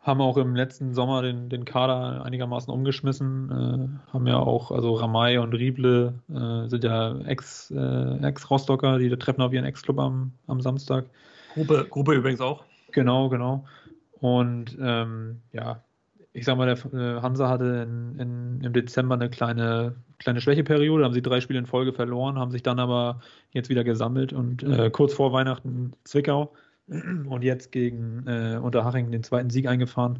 haben 0.03 0.19
auch 0.19 0.35
im 0.37 0.55
letzten 0.55 0.93
Sommer 0.93 1.21
den, 1.21 1.47
den 1.49 1.63
Kader 1.63 2.25
einigermaßen 2.25 2.71
umgeschmissen, 2.71 3.49
äh, 3.49 4.13
haben 4.13 4.27
ja 4.27 4.37
auch, 4.37 4.71
also 4.71 4.95
Ramay 4.95 5.37
und 5.37 5.53
Rieble 5.53 6.13
äh, 6.29 6.67
sind 6.67 6.83
ja 6.83 7.17
Ex, 7.21 7.71
äh, 7.71 8.17
Ex-Rostocker, 8.17 8.99
die 8.99 9.09
treffen 9.17 9.41
auf 9.41 9.53
ihren 9.53 9.65
Ex-Club 9.65 9.99
am, 9.99 10.33
am 10.47 10.59
Samstag. 10.59 11.05
Gruppe, 11.53 11.87
Gruppe 11.89 12.15
übrigens 12.15 12.41
auch. 12.41 12.65
Genau, 12.91 13.29
genau. 13.29 13.65
Und 14.19 14.77
ähm, 14.81 15.41
ja, 15.53 15.81
ich 16.33 16.43
sag 16.45 16.57
mal, 16.57 16.65
der 16.65 16.93
äh, 16.93 17.21
Hansa 17.21 17.47
hatte 17.47 17.87
in, 17.87 18.19
in, 18.19 18.61
im 18.61 18.73
Dezember 18.73 19.15
eine 19.15 19.29
kleine, 19.29 19.95
kleine 20.19 20.41
Schwächeperiode, 20.41 21.05
haben 21.05 21.13
sie 21.13 21.21
drei 21.21 21.39
Spiele 21.39 21.59
in 21.59 21.65
Folge 21.65 21.93
verloren, 21.93 22.37
haben 22.37 22.51
sich 22.51 22.63
dann 22.63 22.79
aber 22.79 23.21
jetzt 23.51 23.69
wieder 23.69 23.85
gesammelt 23.85 24.33
und 24.33 24.63
äh, 24.63 24.89
kurz 24.89 25.13
vor 25.13 25.31
Weihnachten 25.31 25.93
Zwickau 26.03 26.51
und 26.87 27.43
jetzt 27.43 27.71
gegen 27.71 28.25
äh, 28.27 28.59
Unterhaching 28.61 29.11
den 29.11 29.23
zweiten 29.23 29.49
Sieg 29.49 29.67
eingefahren. 29.67 30.19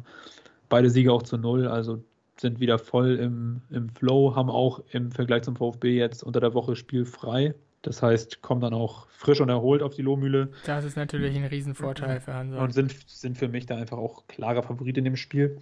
Beide 0.68 0.90
Siege 0.90 1.12
auch 1.12 1.22
zu 1.22 1.36
null, 1.36 1.68
also 1.68 2.02
sind 2.40 2.58
wieder 2.60 2.78
voll 2.78 3.16
im, 3.16 3.60
im 3.70 3.90
Flow, 3.90 4.34
haben 4.34 4.50
auch 4.50 4.82
im 4.90 5.12
Vergleich 5.12 5.42
zum 5.42 5.56
VfB 5.56 5.96
jetzt 5.96 6.22
unter 6.22 6.40
der 6.40 6.54
Woche 6.54 6.74
spielfrei. 6.74 7.54
Das 7.82 8.02
heißt, 8.02 8.40
kommen 8.40 8.62
dann 8.62 8.72
auch 8.72 9.08
frisch 9.10 9.42
und 9.42 9.50
erholt 9.50 9.82
auf 9.82 9.94
die 9.94 10.00
Lohmühle. 10.00 10.48
Das 10.64 10.86
ist 10.86 10.96
natürlich 10.96 11.36
ein 11.36 11.44
Riesenvorteil 11.44 12.18
für 12.18 12.32
Hansa. 12.32 12.62
Und 12.62 12.72
sind, 12.72 12.94
sind 13.06 13.36
für 13.36 13.48
mich 13.48 13.66
da 13.66 13.76
einfach 13.76 13.98
auch 13.98 14.26
klarer 14.26 14.62
Favorit 14.62 14.96
in 14.96 15.04
dem 15.04 15.16
Spiel. 15.16 15.58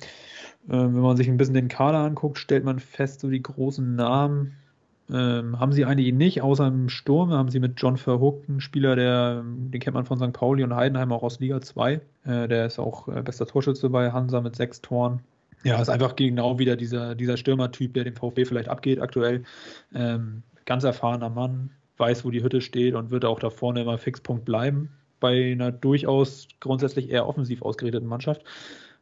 Ähm, 0.71 0.95
wenn 0.95 1.03
man 1.03 1.17
sich 1.17 1.29
ein 1.29 1.37
bisschen 1.37 1.55
den 1.55 1.67
Kader 1.67 1.99
anguckt, 1.99 2.38
stellt 2.38 2.65
man 2.65 2.79
fest, 2.79 3.21
so 3.21 3.29
die 3.29 3.43
großen 3.43 3.97
Namen 3.97 4.55
ähm, 5.12 5.61
haben 5.61 5.72
sie 5.72 5.85
eigentlich 5.85 6.12
nicht, 6.12 6.42
außer 6.42 6.66
im 6.66 6.88
Sturm 6.88 7.31
haben 7.31 7.51
sie 7.51 7.61
mit 7.61 7.75
John 7.77 7.96
Verhook 7.96 8.44
einen 8.48 8.61
Spieler, 8.61 8.96
der, 8.96 9.42
den 9.44 9.81
kennt 9.81 9.94
man 9.94 10.07
von 10.07 10.18
St. 10.18 10.33
Pauli 10.33 10.64
und 10.64 10.75
Heidenheim 10.75 11.12
auch 11.12 11.22
aus 11.22 11.38
Liga 11.40 11.61
2. 11.61 12.01
Äh, 12.25 12.48
der 12.48 12.66
ist 12.66 12.79
auch 12.79 13.09
äh, 13.09 13.22
bester 13.22 13.46
Torschütze 13.46 13.90
bei 13.90 14.11
Hansa 14.11 14.40
mit 14.40 14.57
sechs 14.57 14.81
Toren. 14.81 15.20
Ja, 15.64 15.81
ist 15.81 15.90
einfach 15.90 16.16
genau 16.16 16.59
wieder 16.59 16.77
dieser, 16.77 17.14
dieser 17.14 17.37
Stürmertyp, 17.37 17.94
der 17.94 18.05
dem 18.05 18.16
VfB 18.16 18.44
vielleicht 18.44 18.68
abgeht 18.68 19.01
aktuell. 19.01 19.44
Ähm, 19.94 20.42
ganz 20.64 20.83
erfahrener 20.85 21.31
Mann, 21.31 21.70
weiß, 21.98 22.25
wo 22.25 22.31
die 22.31 22.42
Hütte 22.42 22.61
steht 22.61 22.94
und 22.94 23.11
wird 23.11 23.25
auch 23.25 23.38
da 23.38 23.51
vorne 23.51 23.83
immer 23.83 23.98
Fixpunkt 23.98 24.44
bleiben 24.44 24.90
bei 25.22 25.53
einer 25.53 25.72
durchaus 25.72 26.48
grundsätzlich 26.61 27.11
eher 27.11 27.27
offensiv 27.27 27.62
ausgerichteten 27.62 28.09
Mannschaft. 28.09 28.42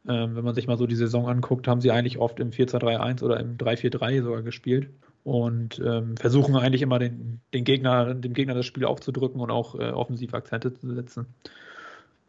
Ähm, 0.08 0.34
wenn 0.34 0.44
man 0.44 0.54
sich 0.54 0.66
mal 0.66 0.78
so 0.78 0.86
die 0.86 0.96
Saison 0.96 1.28
anguckt, 1.28 1.68
haben 1.68 1.80
sie 1.80 1.90
eigentlich 1.90 2.18
oft 2.18 2.40
im 2.40 2.50
4-2-3-1 2.50 3.22
oder 3.22 3.38
im 3.38 3.58
3-4-3 3.58 4.22
sogar 4.22 4.42
gespielt 4.42 4.88
und 5.24 5.80
ähm, 5.84 6.16
versuchen 6.16 6.56
eigentlich 6.56 6.82
immer 6.82 6.98
den, 6.98 7.40
den 7.52 7.64
Gegner, 7.64 8.14
dem 8.14 8.32
Gegner 8.32 8.54
das 8.54 8.66
Spiel 8.66 8.86
aufzudrücken 8.86 9.40
und 9.40 9.50
auch 9.50 9.74
äh, 9.74 9.90
offensiv 9.90 10.32
Akzente 10.32 10.72
zu 10.72 10.94
setzen. 10.94 11.26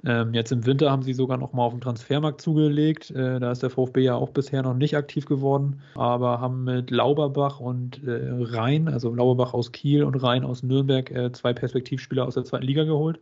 Ähm, 0.04 0.34
jetzt 0.34 0.52
im 0.52 0.66
Winter 0.66 0.90
haben 0.90 1.04
sie 1.04 1.14
sogar 1.14 1.38
noch 1.38 1.54
mal 1.54 1.64
auf 1.64 1.74
den 1.74 1.82
Transfermarkt 1.82 2.42
zugelegt. 2.42 3.12
Äh, 3.12 3.40
da 3.40 3.52
ist 3.52 3.62
der 3.62 3.70
VfB 3.70 4.02
ja 4.02 4.16
auch 4.16 4.30
bisher 4.30 4.64
noch 4.64 4.74
nicht 4.74 4.98
aktiv 4.98 5.26
geworden, 5.26 5.82
aber 5.96 6.42
haben 6.42 6.64
mit 6.64 6.90
Lauberbach 6.90 7.60
und 7.60 8.04
äh, 8.04 8.30
Rhein, 8.32 8.88
also 8.88 9.14
Lauberbach 9.14 9.54
aus 9.54 9.72
Kiel 9.72 10.04
und 10.04 10.16
Rhein 10.16 10.44
aus 10.44 10.64
Nürnberg, 10.64 11.12
äh, 11.12 11.32
zwei 11.32 11.54
Perspektivspieler 11.54 12.26
aus 12.26 12.34
der 12.34 12.46
zweiten 12.46 12.66
Liga 12.66 12.84
geholt. 12.84 13.20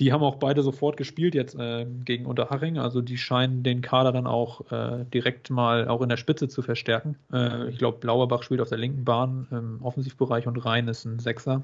Die 0.00 0.12
haben 0.12 0.22
auch 0.22 0.36
beide 0.36 0.62
sofort 0.62 0.96
gespielt 0.96 1.34
jetzt 1.34 1.54
äh, 1.54 1.86
gegen 2.04 2.26
Unterhaching. 2.26 2.78
Also 2.78 3.00
die 3.00 3.16
scheinen 3.16 3.62
den 3.62 3.80
Kader 3.80 4.10
dann 4.10 4.26
auch 4.26 4.70
äh, 4.72 5.04
direkt 5.12 5.50
mal 5.50 5.86
auch 5.86 6.02
in 6.02 6.08
der 6.08 6.16
Spitze 6.16 6.48
zu 6.48 6.62
verstärken. 6.62 7.16
Äh, 7.32 7.68
ich 7.68 7.78
glaube, 7.78 8.04
Lauberbach 8.04 8.42
spielt 8.42 8.60
auf 8.60 8.68
der 8.68 8.78
linken 8.78 9.04
Bahn 9.04 9.46
im 9.52 9.80
Offensivbereich 9.82 10.48
und 10.48 10.56
Rhein 10.64 10.88
ist 10.88 11.04
ein 11.04 11.20
Sechser. 11.20 11.62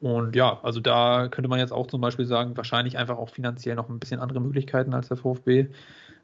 Und 0.00 0.34
ja, 0.34 0.58
also 0.62 0.80
da 0.80 1.28
könnte 1.28 1.48
man 1.48 1.60
jetzt 1.60 1.72
auch 1.72 1.86
zum 1.86 2.00
Beispiel 2.00 2.26
sagen, 2.26 2.56
wahrscheinlich 2.56 2.98
einfach 2.98 3.18
auch 3.18 3.30
finanziell 3.30 3.76
noch 3.76 3.88
ein 3.88 4.00
bisschen 4.00 4.20
andere 4.20 4.40
Möglichkeiten 4.40 4.94
als 4.94 5.08
der 5.08 5.16
VfB. 5.16 5.66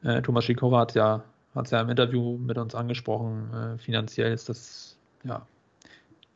Äh, 0.03 0.23
Thomas 0.23 0.45
Schikora 0.45 0.81
hat 0.81 0.95
ja, 0.95 1.23
hat 1.55 1.71
ja 1.71 1.81
im 1.81 1.89
Interview 1.89 2.39
mit 2.39 2.59
uns 2.59 2.75
angesprochen, 2.75 3.51
äh, 3.55 3.79
finanziell 3.79 4.33
ist 4.33 4.49
das 4.49 4.97
ja 5.25 5.47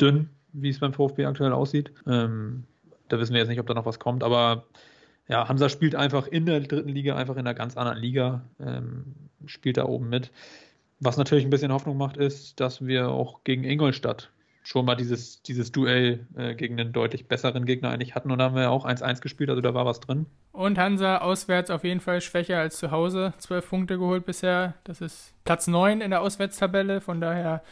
dünn, 0.00 0.30
wie 0.52 0.68
es 0.68 0.78
beim 0.78 0.92
VfB 0.92 1.26
aktuell 1.26 1.52
aussieht. 1.52 1.92
Ähm, 2.06 2.62
da 3.08 3.18
wissen 3.18 3.32
wir 3.32 3.40
jetzt 3.40 3.48
nicht, 3.48 3.60
ob 3.60 3.66
da 3.66 3.74
noch 3.74 3.86
was 3.86 3.98
kommt, 3.98 4.22
aber 4.22 4.64
ja, 5.28 5.48
Hansa 5.48 5.68
spielt 5.68 5.94
einfach 5.94 6.26
in 6.26 6.46
der 6.46 6.60
dritten 6.60 6.88
Liga, 6.88 7.16
einfach 7.16 7.34
in 7.34 7.40
einer 7.40 7.54
ganz 7.54 7.76
anderen 7.76 7.98
Liga, 7.98 8.44
ähm, 8.60 9.14
spielt 9.46 9.76
da 9.76 9.84
oben 9.84 10.08
mit. 10.08 10.30
Was 11.00 11.16
natürlich 11.16 11.44
ein 11.44 11.50
bisschen 11.50 11.72
Hoffnung 11.72 11.96
macht, 11.96 12.16
ist, 12.16 12.60
dass 12.60 12.86
wir 12.86 13.08
auch 13.08 13.44
gegen 13.44 13.64
Ingolstadt 13.64 14.30
schon 14.62 14.84
mal 14.84 14.94
dieses, 14.94 15.42
dieses 15.42 15.72
Duell 15.72 16.26
äh, 16.36 16.54
gegen 16.54 16.78
einen 16.78 16.92
deutlich 16.92 17.26
besseren 17.26 17.64
Gegner 17.64 17.90
eigentlich 17.90 18.14
hatten. 18.14 18.30
Und 18.30 18.38
da 18.38 18.44
haben 18.44 18.54
wir 18.54 18.70
auch 18.70 18.86
1-1 18.86 19.20
gespielt, 19.20 19.50
also 19.50 19.60
da 19.60 19.74
war 19.74 19.84
was 19.84 20.00
drin. 20.00 20.26
Und 20.52 20.78
Hansa 20.78 21.18
auswärts 21.18 21.70
auf 21.70 21.84
jeden 21.84 22.00
Fall 22.00 22.20
schwächer 22.20 22.58
als 22.58 22.78
zu 22.78 22.90
Hause. 22.90 23.34
Zwölf 23.38 23.68
Punkte 23.68 23.98
geholt 23.98 24.24
bisher. 24.24 24.74
Das 24.84 25.00
ist 25.00 25.34
Platz 25.44 25.66
9 25.66 26.00
in 26.00 26.10
der 26.10 26.20
Auswärtstabelle. 26.20 27.00
Von 27.00 27.20
daher, 27.20 27.62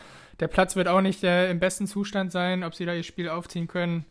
der 0.40 0.48
Platz 0.48 0.74
wird 0.74 0.88
auch 0.88 1.00
nicht 1.00 1.22
äh, 1.22 1.50
im 1.50 1.60
besten 1.60 1.86
Zustand 1.86 2.32
sein. 2.32 2.64
Ob 2.64 2.74
sie 2.74 2.86
da 2.86 2.94
ihr 2.94 3.04
Spiel 3.04 3.28
aufziehen 3.28 3.68
können, 3.68 4.06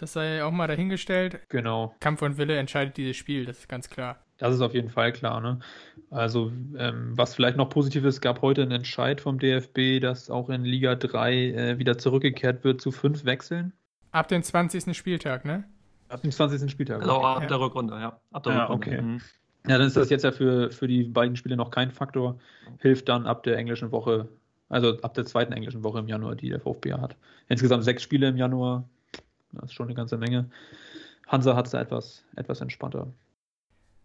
das 0.00 0.14
sei 0.14 0.42
auch 0.42 0.50
mal 0.50 0.66
dahingestellt. 0.66 1.40
Genau. 1.48 1.94
Kampf 2.00 2.22
und 2.22 2.38
Wille 2.38 2.56
entscheidet 2.56 2.96
dieses 2.96 3.16
Spiel, 3.16 3.44
das 3.44 3.60
ist 3.60 3.68
ganz 3.68 3.88
klar. 3.88 4.18
Das 4.38 4.54
ist 4.54 4.62
auf 4.62 4.72
jeden 4.72 4.88
Fall 4.88 5.12
klar. 5.12 5.40
Ne? 5.40 5.60
Also, 6.10 6.50
ähm, 6.78 7.12
was 7.16 7.34
vielleicht 7.34 7.58
noch 7.58 7.68
positiv 7.68 8.04
ist, 8.04 8.20
gab 8.22 8.40
heute 8.40 8.62
einen 8.62 8.72
Entscheid 8.72 9.20
vom 9.20 9.38
DFB, 9.38 10.00
dass 10.00 10.30
auch 10.30 10.48
in 10.48 10.64
Liga 10.64 10.94
3 10.94 11.34
äh, 11.34 11.78
wieder 11.78 11.98
zurückgekehrt 11.98 12.64
wird 12.64 12.80
zu 12.80 12.90
fünf 12.90 13.24
Wechseln. 13.26 13.72
Ab 14.12 14.28
dem 14.28 14.42
20. 14.42 14.96
Spieltag, 14.96 15.44
ne? 15.44 15.64
Ab 16.08 16.22
dem 16.22 16.32
20. 16.32 16.70
Spieltag. 16.70 17.02
Also 17.02 17.22
ab 17.22 17.46
der 17.46 17.60
Rückrunde, 17.60 17.94
ja. 17.94 18.18
Ab 18.32 18.42
der 18.42 18.54
ja, 18.54 18.64
Rückrunde. 18.64 18.86
Okay. 18.88 19.02
Mhm. 19.02 19.20
Ja, 19.68 19.76
dann 19.76 19.86
ist 19.86 19.96
das 19.96 20.08
jetzt 20.08 20.24
ja 20.24 20.32
für, 20.32 20.70
für 20.70 20.88
die 20.88 21.04
beiden 21.04 21.36
Spiele 21.36 21.56
noch 21.56 21.70
kein 21.70 21.90
Faktor. 21.90 22.38
Hilft 22.78 23.08
dann 23.10 23.26
ab 23.26 23.42
der 23.42 23.58
englischen 23.58 23.92
Woche, 23.92 24.26
also 24.70 24.98
ab 25.02 25.12
der 25.14 25.26
zweiten 25.26 25.52
englischen 25.52 25.84
Woche 25.84 25.98
im 25.98 26.08
Januar, 26.08 26.34
die 26.34 26.48
der 26.48 26.60
VfB 26.60 26.94
hat. 26.94 27.14
Insgesamt 27.48 27.84
sechs 27.84 28.02
Spiele 28.02 28.28
im 28.28 28.38
Januar. 28.38 28.88
Das 29.52 29.64
ist 29.66 29.74
schon 29.74 29.86
eine 29.86 29.94
ganze 29.94 30.16
Menge. 30.16 30.50
Hansa 31.26 31.54
hat 31.54 31.66
es 31.66 31.72
da 31.72 31.80
etwas, 31.80 32.24
etwas 32.36 32.60
entspannter. 32.60 33.12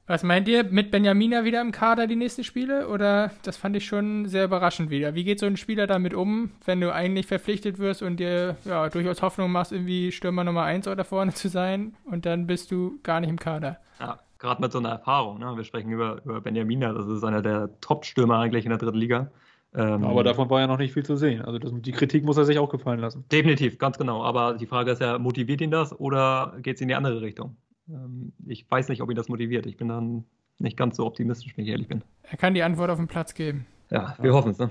Was 0.08 0.22
meint 0.22 0.48
ihr, 0.48 0.64
mit 0.64 0.92
Benjamina 0.92 1.46
wieder 1.46 1.62
im 1.62 1.72
Kader 1.72 2.06
die 2.06 2.16
nächsten 2.16 2.44
Spiele? 2.44 2.90
Oder 2.90 3.32
das 3.42 3.58
fand 3.58 3.76
ich 3.76 3.88
schon 3.88 4.28
sehr 4.28 4.46
überraschend 4.46 4.92
wieder. 4.92 5.16
Wie 5.16 5.24
geht 5.24 5.40
so 5.40 5.48
ein 5.48 5.58
Spieler 5.58 5.88
damit 5.88 6.14
um, 6.14 6.52
wenn 6.64 6.80
du 6.80 6.94
eigentlich 6.94 7.26
verpflichtet 7.26 7.80
wirst 7.80 8.04
und 8.04 8.18
dir 8.18 8.56
ja, 8.66 8.88
durchaus 8.90 9.24
Hoffnung 9.24 9.52
machst, 9.52 9.72
irgendwie 9.72 10.12
Stürmer 10.12 10.44
Nummer 10.44 10.62
1 10.62 10.88
oder 10.88 11.04
vorne 11.04 11.34
zu 11.34 11.50
sein 11.50 11.96
und 12.06 12.28
dann 12.28 12.46
bist 12.46 12.70
du 12.70 13.00
gar 13.02 13.20
nicht 13.20 13.32
im 13.32 13.40
Kader? 13.40 13.80
Ja, 14.00 14.20
gerade 14.38 14.62
mit 14.62 14.72
so 14.72 14.78
einer 14.78 14.90
Erfahrung. 14.90 15.40
Ne? 15.40 15.58
Wir 15.58 15.64
sprechen 15.64 15.92
über, 15.92 16.22
über 16.24 16.40
Benjamina, 16.40 16.94
das 16.94 17.08
ist 17.08 17.24
einer 17.24 17.42
der 17.42 17.72
Top-Stürmer 17.82 18.38
eigentlich 18.38 18.66
in 18.66 18.70
der 18.70 18.78
dritten 18.78 19.00
Liga. 19.00 19.32
Ähm, 19.78 20.06
aber 20.06 20.24
davon 20.24 20.50
war 20.50 20.62
ja 20.62 20.68
noch 20.68 20.78
nicht 20.78 20.94
viel 20.94 21.04
zu 21.04 21.18
sehen. 21.18 21.42
Also 21.42 21.60
das, 21.60 21.72
die 21.76 21.92
Kritik 21.92 22.24
muss 22.24 22.38
er 22.38 22.46
sich 22.46 22.60
auch 22.60 22.70
gefallen 22.70 23.00
lassen. 23.00 23.26
Definitiv, 23.32 23.78
ganz 23.78 23.98
genau. 23.98 24.24
Aber 24.24 24.54
die 24.54 24.68
Frage 24.68 24.92
ist 24.92 25.02
ja, 25.02 25.18
motiviert 25.20 25.62
ihn 25.62 25.72
das 25.72 25.98
oder 26.00 26.56
geht 26.62 26.76
es 26.76 26.82
in 26.82 26.88
die 26.88 26.96
andere 26.96 27.22
Richtung? 27.22 27.58
Ähm, 27.90 28.32
ich 28.48 28.70
weiß 28.70 28.88
nicht, 28.90 29.02
ob 29.02 29.10
ihn 29.10 29.16
das 29.16 29.28
motiviert. 29.28 29.66
Ich 29.66 29.76
bin 29.76 29.90
dann 29.90 30.26
nicht 30.60 30.78
ganz 30.78 30.96
so 30.96 31.06
optimistisch, 31.06 31.58
wenn 31.58 31.66
ich 31.66 31.72
ehrlich 31.72 31.90
bin. 31.90 32.04
Er 32.24 32.38
kann 32.38 32.54
die 32.54 32.64
Antwort 32.64 32.90
auf 32.90 32.98
den 32.98 33.08
Platz 33.08 33.34
geben. 33.34 33.66
Ja, 33.92 34.16
wir 34.20 34.32
ja. 34.32 34.36
hoffen 34.36 34.52
es. 34.52 34.60
Ne? 34.60 34.70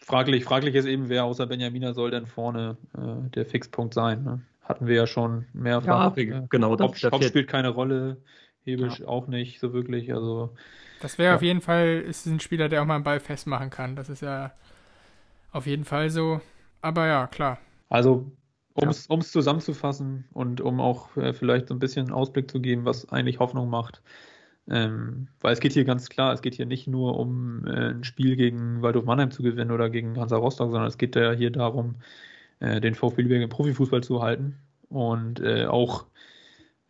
Fraglich, 0.00 0.44
fraglich 0.44 0.74
ist 0.74 0.86
eben, 0.86 1.08
wer 1.08 1.24
außer 1.24 1.46
Benjamina 1.46 1.92
soll 1.92 2.10
denn 2.10 2.26
vorne 2.26 2.76
äh, 2.96 3.28
der 3.30 3.44
Fixpunkt 3.44 3.92
sein. 3.92 4.24
Ne? 4.24 4.40
Hatten 4.62 4.86
wir 4.86 4.94
ja 4.94 5.06
schon 5.06 5.46
mehrfach. 5.52 6.16
Ja, 6.16 6.44
genau. 6.48 6.76
Das, 6.76 6.88
Haupt, 6.88 7.12
Haupt 7.12 7.24
spielt 7.24 7.48
keine 7.48 7.68
Rolle, 7.68 8.16
Hebisch 8.66 9.00
ja. 9.00 9.06
auch 9.06 9.28
nicht 9.28 9.60
so 9.60 9.72
wirklich. 9.72 10.12
Also 10.12 10.50
das 11.00 11.18
wäre 11.18 11.30
ja. 11.30 11.36
auf 11.36 11.42
jeden 11.42 11.60
Fall, 11.60 12.02
ist 12.06 12.26
ein 12.26 12.40
Spieler, 12.40 12.68
der 12.68 12.82
auch 12.82 12.86
mal 12.86 12.96
einen 12.96 13.04
Ball 13.04 13.20
festmachen 13.20 13.70
kann. 13.70 13.96
Das 13.96 14.08
ist 14.08 14.22
ja 14.22 14.52
auf 15.52 15.66
jeden 15.66 15.84
Fall 15.84 16.10
so. 16.10 16.40
Aber 16.82 17.06
ja, 17.06 17.26
klar. 17.26 17.58
Also, 17.88 18.30
um 18.74 18.88
es 18.88 19.08
ja. 19.08 19.20
zusammenzufassen 19.20 20.24
und 20.32 20.60
um 20.60 20.80
auch 20.80 21.16
äh, 21.16 21.32
vielleicht 21.32 21.68
so 21.68 21.74
ein 21.74 21.78
bisschen 21.78 22.12
Ausblick 22.12 22.50
zu 22.50 22.60
geben, 22.60 22.84
was 22.84 23.08
eigentlich 23.10 23.38
Hoffnung 23.38 23.70
macht. 23.70 24.02
Ähm, 24.68 25.28
weil 25.40 25.52
es 25.52 25.60
geht 25.60 25.72
hier 25.72 25.84
ganz 25.84 26.08
klar, 26.08 26.32
es 26.32 26.42
geht 26.42 26.54
hier 26.54 26.66
nicht 26.66 26.88
nur 26.88 27.18
um 27.18 27.64
äh, 27.66 27.90
ein 27.90 28.04
Spiel 28.04 28.34
gegen 28.34 28.82
Waldhof 28.82 29.04
Mannheim 29.04 29.30
zu 29.30 29.42
gewinnen 29.42 29.70
oder 29.70 29.90
gegen 29.90 30.18
Hansa 30.18 30.36
Rostock, 30.36 30.72
sondern 30.72 30.88
es 30.88 30.98
geht 30.98 31.14
ja 31.14 31.32
hier 31.32 31.50
darum, 31.50 31.94
äh, 32.58 32.80
den 32.80 32.96
VfB 32.96 33.22
Lübeck 33.22 33.42
im 33.42 33.48
Profifußball 33.48 34.02
zu 34.02 34.22
halten 34.22 34.56
und 34.88 35.38
äh, 35.40 35.66
auch 35.66 36.06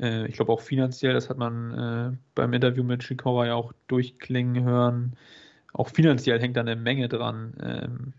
äh, 0.01 0.27
ich 0.27 0.35
glaube 0.35 0.53
auch 0.53 0.61
finanziell, 0.61 1.15
das 1.15 1.31
hat 1.31 1.39
man 1.39 2.13
äh, 2.13 2.17
beim 2.35 2.53
Interview 2.53 2.85
mit 2.85 3.03
Shikawa 3.03 3.47
ja 3.47 3.55
auch 3.55 3.73
durchklingen 3.89 4.65
hören. 4.65 5.17
Auch 5.73 5.89
finanziell 5.89 6.41
hängt 6.41 6.57
da 6.57 6.61
eine 6.61 6.77
Menge 6.77 7.09
dran, 7.09 7.55
ähm, 7.61 8.13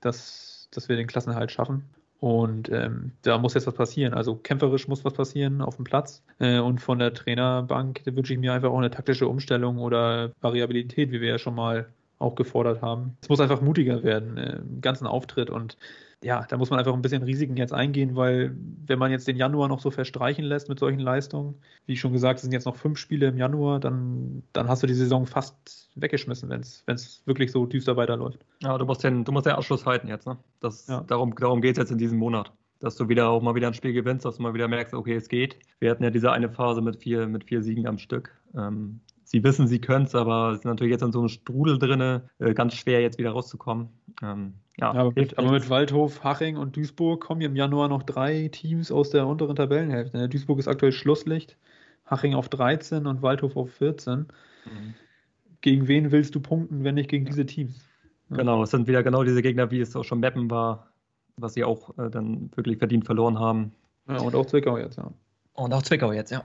dass, 0.00 0.68
dass 0.72 0.88
wir 0.88 0.96
den 0.96 1.06
Klassenerhalt 1.06 1.52
schaffen. 1.52 1.84
Und 2.20 2.70
ähm, 2.70 3.12
da 3.22 3.36
muss 3.36 3.54
jetzt 3.54 3.66
was 3.66 3.74
passieren. 3.74 4.14
Also 4.14 4.36
kämpferisch 4.36 4.88
muss 4.88 5.04
was 5.04 5.12
passieren 5.12 5.60
auf 5.60 5.76
dem 5.76 5.84
Platz. 5.84 6.22
Äh, 6.38 6.58
und 6.58 6.80
von 6.80 6.98
der 6.98 7.12
Trainerbank 7.12 8.00
wünsche 8.06 8.32
ich 8.32 8.38
mir 8.38 8.52
einfach 8.52 8.70
auch 8.70 8.78
eine 8.78 8.90
taktische 8.90 9.28
Umstellung 9.28 9.78
oder 9.78 10.32
Variabilität, 10.40 11.12
wie 11.12 11.20
wir 11.20 11.28
ja 11.28 11.38
schon 11.38 11.54
mal 11.54 11.88
auch 12.18 12.34
gefordert 12.34 12.80
haben. 12.80 13.16
Es 13.20 13.28
muss 13.28 13.40
einfach 13.40 13.60
mutiger 13.60 14.02
werden 14.02 14.38
äh, 14.38 14.56
im 14.56 14.80
ganzen 14.80 15.06
Auftritt 15.06 15.50
und 15.50 15.76
ja, 16.24 16.46
da 16.48 16.56
muss 16.56 16.70
man 16.70 16.78
einfach 16.78 16.94
ein 16.94 17.02
bisschen 17.02 17.22
Risiken 17.22 17.56
jetzt 17.56 17.74
eingehen, 17.74 18.16
weil 18.16 18.56
wenn 18.86 18.98
man 18.98 19.10
jetzt 19.10 19.28
den 19.28 19.36
Januar 19.36 19.68
noch 19.68 19.80
so 19.80 19.90
verstreichen 19.90 20.44
lässt 20.44 20.70
mit 20.70 20.78
solchen 20.78 21.00
Leistungen, 21.00 21.56
wie 21.86 21.96
schon 21.96 22.12
gesagt, 22.12 22.38
es 22.38 22.42
sind 22.42 22.52
jetzt 22.52 22.64
noch 22.64 22.76
fünf 22.76 22.98
Spiele 22.98 23.28
im 23.28 23.36
Januar, 23.36 23.78
dann, 23.78 24.42
dann 24.54 24.68
hast 24.68 24.82
du 24.82 24.86
die 24.86 24.94
Saison 24.94 25.26
fast 25.26 25.90
weggeschmissen, 25.96 26.48
wenn 26.48 26.60
es 26.60 27.22
wirklich 27.26 27.52
so 27.52 27.66
düster 27.66 27.96
weiterläuft. 27.96 28.40
Ja, 28.62 28.78
du 28.78 28.86
musst 28.86 29.04
den, 29.04 29.24
du 29.24 29.32
musst 29.32 29.44
den 29.44 29.52
Abschluss 29.52 29.84
halten 29.84 30.08
jetzt, 30.08 30.26
ne? 30.26 30.38
Das, 30.60 30.86
ja. 30.86 31.02
Darum, 31.02 31.34
darum 31.34 31.60
geht 31.60 31.72
es 31.72 31.78
jetzt 31.78 31.92
in 31.92 31.98
diesem 31.98 32.18
Monat. 32.18 32.52
dass 32.84 32.96
du 32.96 33.08
wieder 33.08 33.28
auch 33.30 33.42
mal 33.42 33.54
wieder 33.54 33.68
ein 33.68 33.74
Spiel 33.74 33.92
gewinnst, 33.92 34.24
dass 34.24 34.36
du 34.36 34.42
mal 34.42 34.54
wieder 34.54 34.68
merkst, 34.68 34.94
okay, 34.94 35.14
es 35.14 35.28
geht. 35.28 35.58
Wir 35.80 35.90
hatten 35.90 36.04
ja 36.04 36.10
diese 36.10 36.32
eine 36.32 36.50
Phase 36.50 36.82
mit 36.82 36.96
vier, 36.96 37.26
mit 37.26 37.44
vier 37.44 37.62
Siegen 37.62 37.86
am 37.86 37.98
Stück. 37.98 38.30
Ähm, 38.54 39.00
sie 39.24 39.42
wissen, 39.42 39.66
sie 39.66 39.80
können 39.80 40.04
es, 40.04 40.14
aber 40.14 40.52
sind 40.52 40.66
natürlich 40.66 40.92
jetzt 40.92 41.02
in 41.02 41.12
so 41.12 41.20
einem 41.20 41.28
Strudel 41.28 41.78
drin, 41.78 42.20
äh, 42.38 42.54
ganz 42.54 42.74
schwer 42.74 43.00
jetzt 43.00 43.18
wieder 43.18 43.30
rauszukommen. 43.30 43.88
Ähm, 44.22 44.54
ja, 44.76 44.92
aber, 44.92 45.12
mit, 45.14 45.38
aber 45.38 45.52
mit 45.52 45.70
Waldhof, 45.70 46.24
Haching 46.24 46.56
und 46.56 46.76
Duisburg 46.76 47.20
kommen 47.20 47.40
im 47.40 47.54
Januar 47.54 47.88
noch 47.88 48.02
drei 48.02 48.48
Teams 48.48 48.90
aus 48.90 49.10
der 49.10 49.26
unteren 49.26 49.56
Tabellenhälfte. 49.56 50.16
Ne? 50.16 50.28
Duisburg 50.28 50.58
ist 50.58 50.68
aktuell 50.68 50.92
Schlusslicht, 50.92 51.56
Haching 52.06 52.34
auf 52.34 52.48
13 52.48 53.06
und 53.06 53.22
Waldhof 53.22 53.56
auf 53.56 53.72
14. 53.74 54.20
Mhm. 54.20 54.26
Gegen 55.60 55.88
wen 55.88 56.12
willst 56.12 56.34
du 56.34 56.40
punkten, 56.40 56.84
wenn 56.84 56.96
nicht 56.96 57.08
gegen 57.08 57.24
diese 57.24 57.46
Teams? 57.46 57.88
Ja. 58.30 58.38
Genau, 58.38 58.62
es 58.62 58.70
sind 58.70 58.86
wieder 58.86 59.02
genau 59.02 59.22
diese 59.22 59.42
Gegner, 59.42 59.70
wie 59.70 59.80
es 59.80 59.94
auch 59.94 60.04
schon 60.04 60.20
Meppen 60.20 60.50
war, 60.50 60.88
was 61.36 61.54
sie 61.54 61.64
auch 61.64 61.96
äh, 61.98 62.10
dann 62.10 62.50
wirklich 62.54 62.78
verdient 62.78 63.06
verloren 63.06 63.38
haben. 63.38 63.72
Ja, 64.08 64.18
und 64.18 64.34
auch 64.34 64.46
Zwickau 64.46 64.76
jetzt, 64.76 64.96
ja. 64.96 65.10
Und 65.54 65.72
auch 65.72 65.82
Zwickau 65.82 66.12
jetzt, 66.12 66.30
ja. 66.30 66.44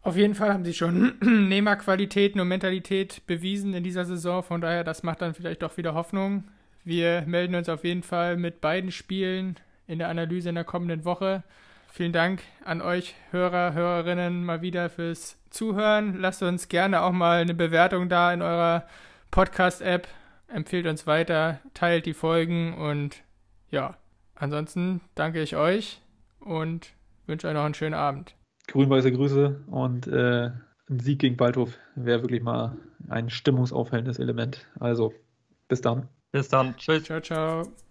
Auf 0.00 0.16
jeden 0.16 0.34
Fall 0.34 0.52
haben 0.52 0.64
sie 0.64 0.72
schon 0.72 1.14
Nehmerqualitäten 1.20 2.40
und 2.40 2.48
Mentalität 2.48 3.26
bewiesen 3.26 3.74
in 3.74 3.84
dieser 3.84 4.04
Saison. 4.04 4.42
Von 4.42 4.60
daher, 4.60 4.82
das 4.82 5.02
macht 5.02 5.20
dann 5.20 5.34
vielleicht 5.34 5.62
doch 5.62 5.76
wieder 5.76 5.94
Hoffnung. 5.94 6.44
Wir 6.86 7.24
melden 7.26 7.54
uns 7.54 7.68
auf 7.68 7.84
jeden 7.84 8.02
Fall 8.02 8.38
mit 8.38 8.62
beiden 8.62 8.90
Spielen 8.90 9.56
in 9.86 9.98
der 9.98 10.08
Analyse 10.08 10.48
in 10.48 10.54
der 10.54 10.64
kommenden 10.64 11.04
Woche. 11.04 11.42
Vielen 11.92 12.12
Dank 12.12 12.40
an 12.64 12.80
euch 12.80 13.14
Hörer, 13.30 13.74
Hörerinnen 13.74 14.42
mal 14.42 14.62
wieder 14.62 14.88
fürs 14.88 15.38
Zuhören. 15.50 16.18
Lasst 16.18 16.42
uns 16.42 16.68
gerne 16.68 17.02
auch 17.02 17.12
mal 17.12 17.42
eine 17.42 17.54
Bewertung 17.54 18.08
da 18.08 18.32
in 18.32 18.40
eurer 18.40 18.86
Podcast-App. 19.30 20.08
Empfehlt 20.48 20.86
uns 20.86 21.06
weiter, 21.06 21.60
teilt 21.74 22.06
die 22.06 22.14
Folgen 22.14 22.72
und 22.72 23.16
ja, 23.70 23.98
ansonsten 24.34 25.02
danke 25.14 25.42
ich 25.42 25.56
euch 25.56 26.00
und 26.40 26.94
wünsche 27.26 27.48
euch 27.48 27.54
noch 27.54 27.64
einen 27.64 27.74
schönen 27.74 27.94
Abend 27.94 28.34
grün-weiße 28.66 29.12
Grüße 29.12 29.64
und 29.68 30.06
äh, 30.06 30.50
ein 30.88 31.00
Sieg 31.00 31.20
gegen 31.20 31.38
Waldhof 31.38 31.78
wäre 31.94 32.22
wirklich 32.22 32.42
mal 32.42 32.76
ein 33.08 33.30
stimmungsaufhellendes 33.30 34.18
Element. 34.18 34.66
Also, 34.78 35.12
bis 35.68 35.80
dann. 35.80 36.08
Bis 36.36 36.48
dann. 36.50 36.76
Tschüss. 36.76 37.04
Ciao, 37.04 37.18
ciao. 37.20 37.85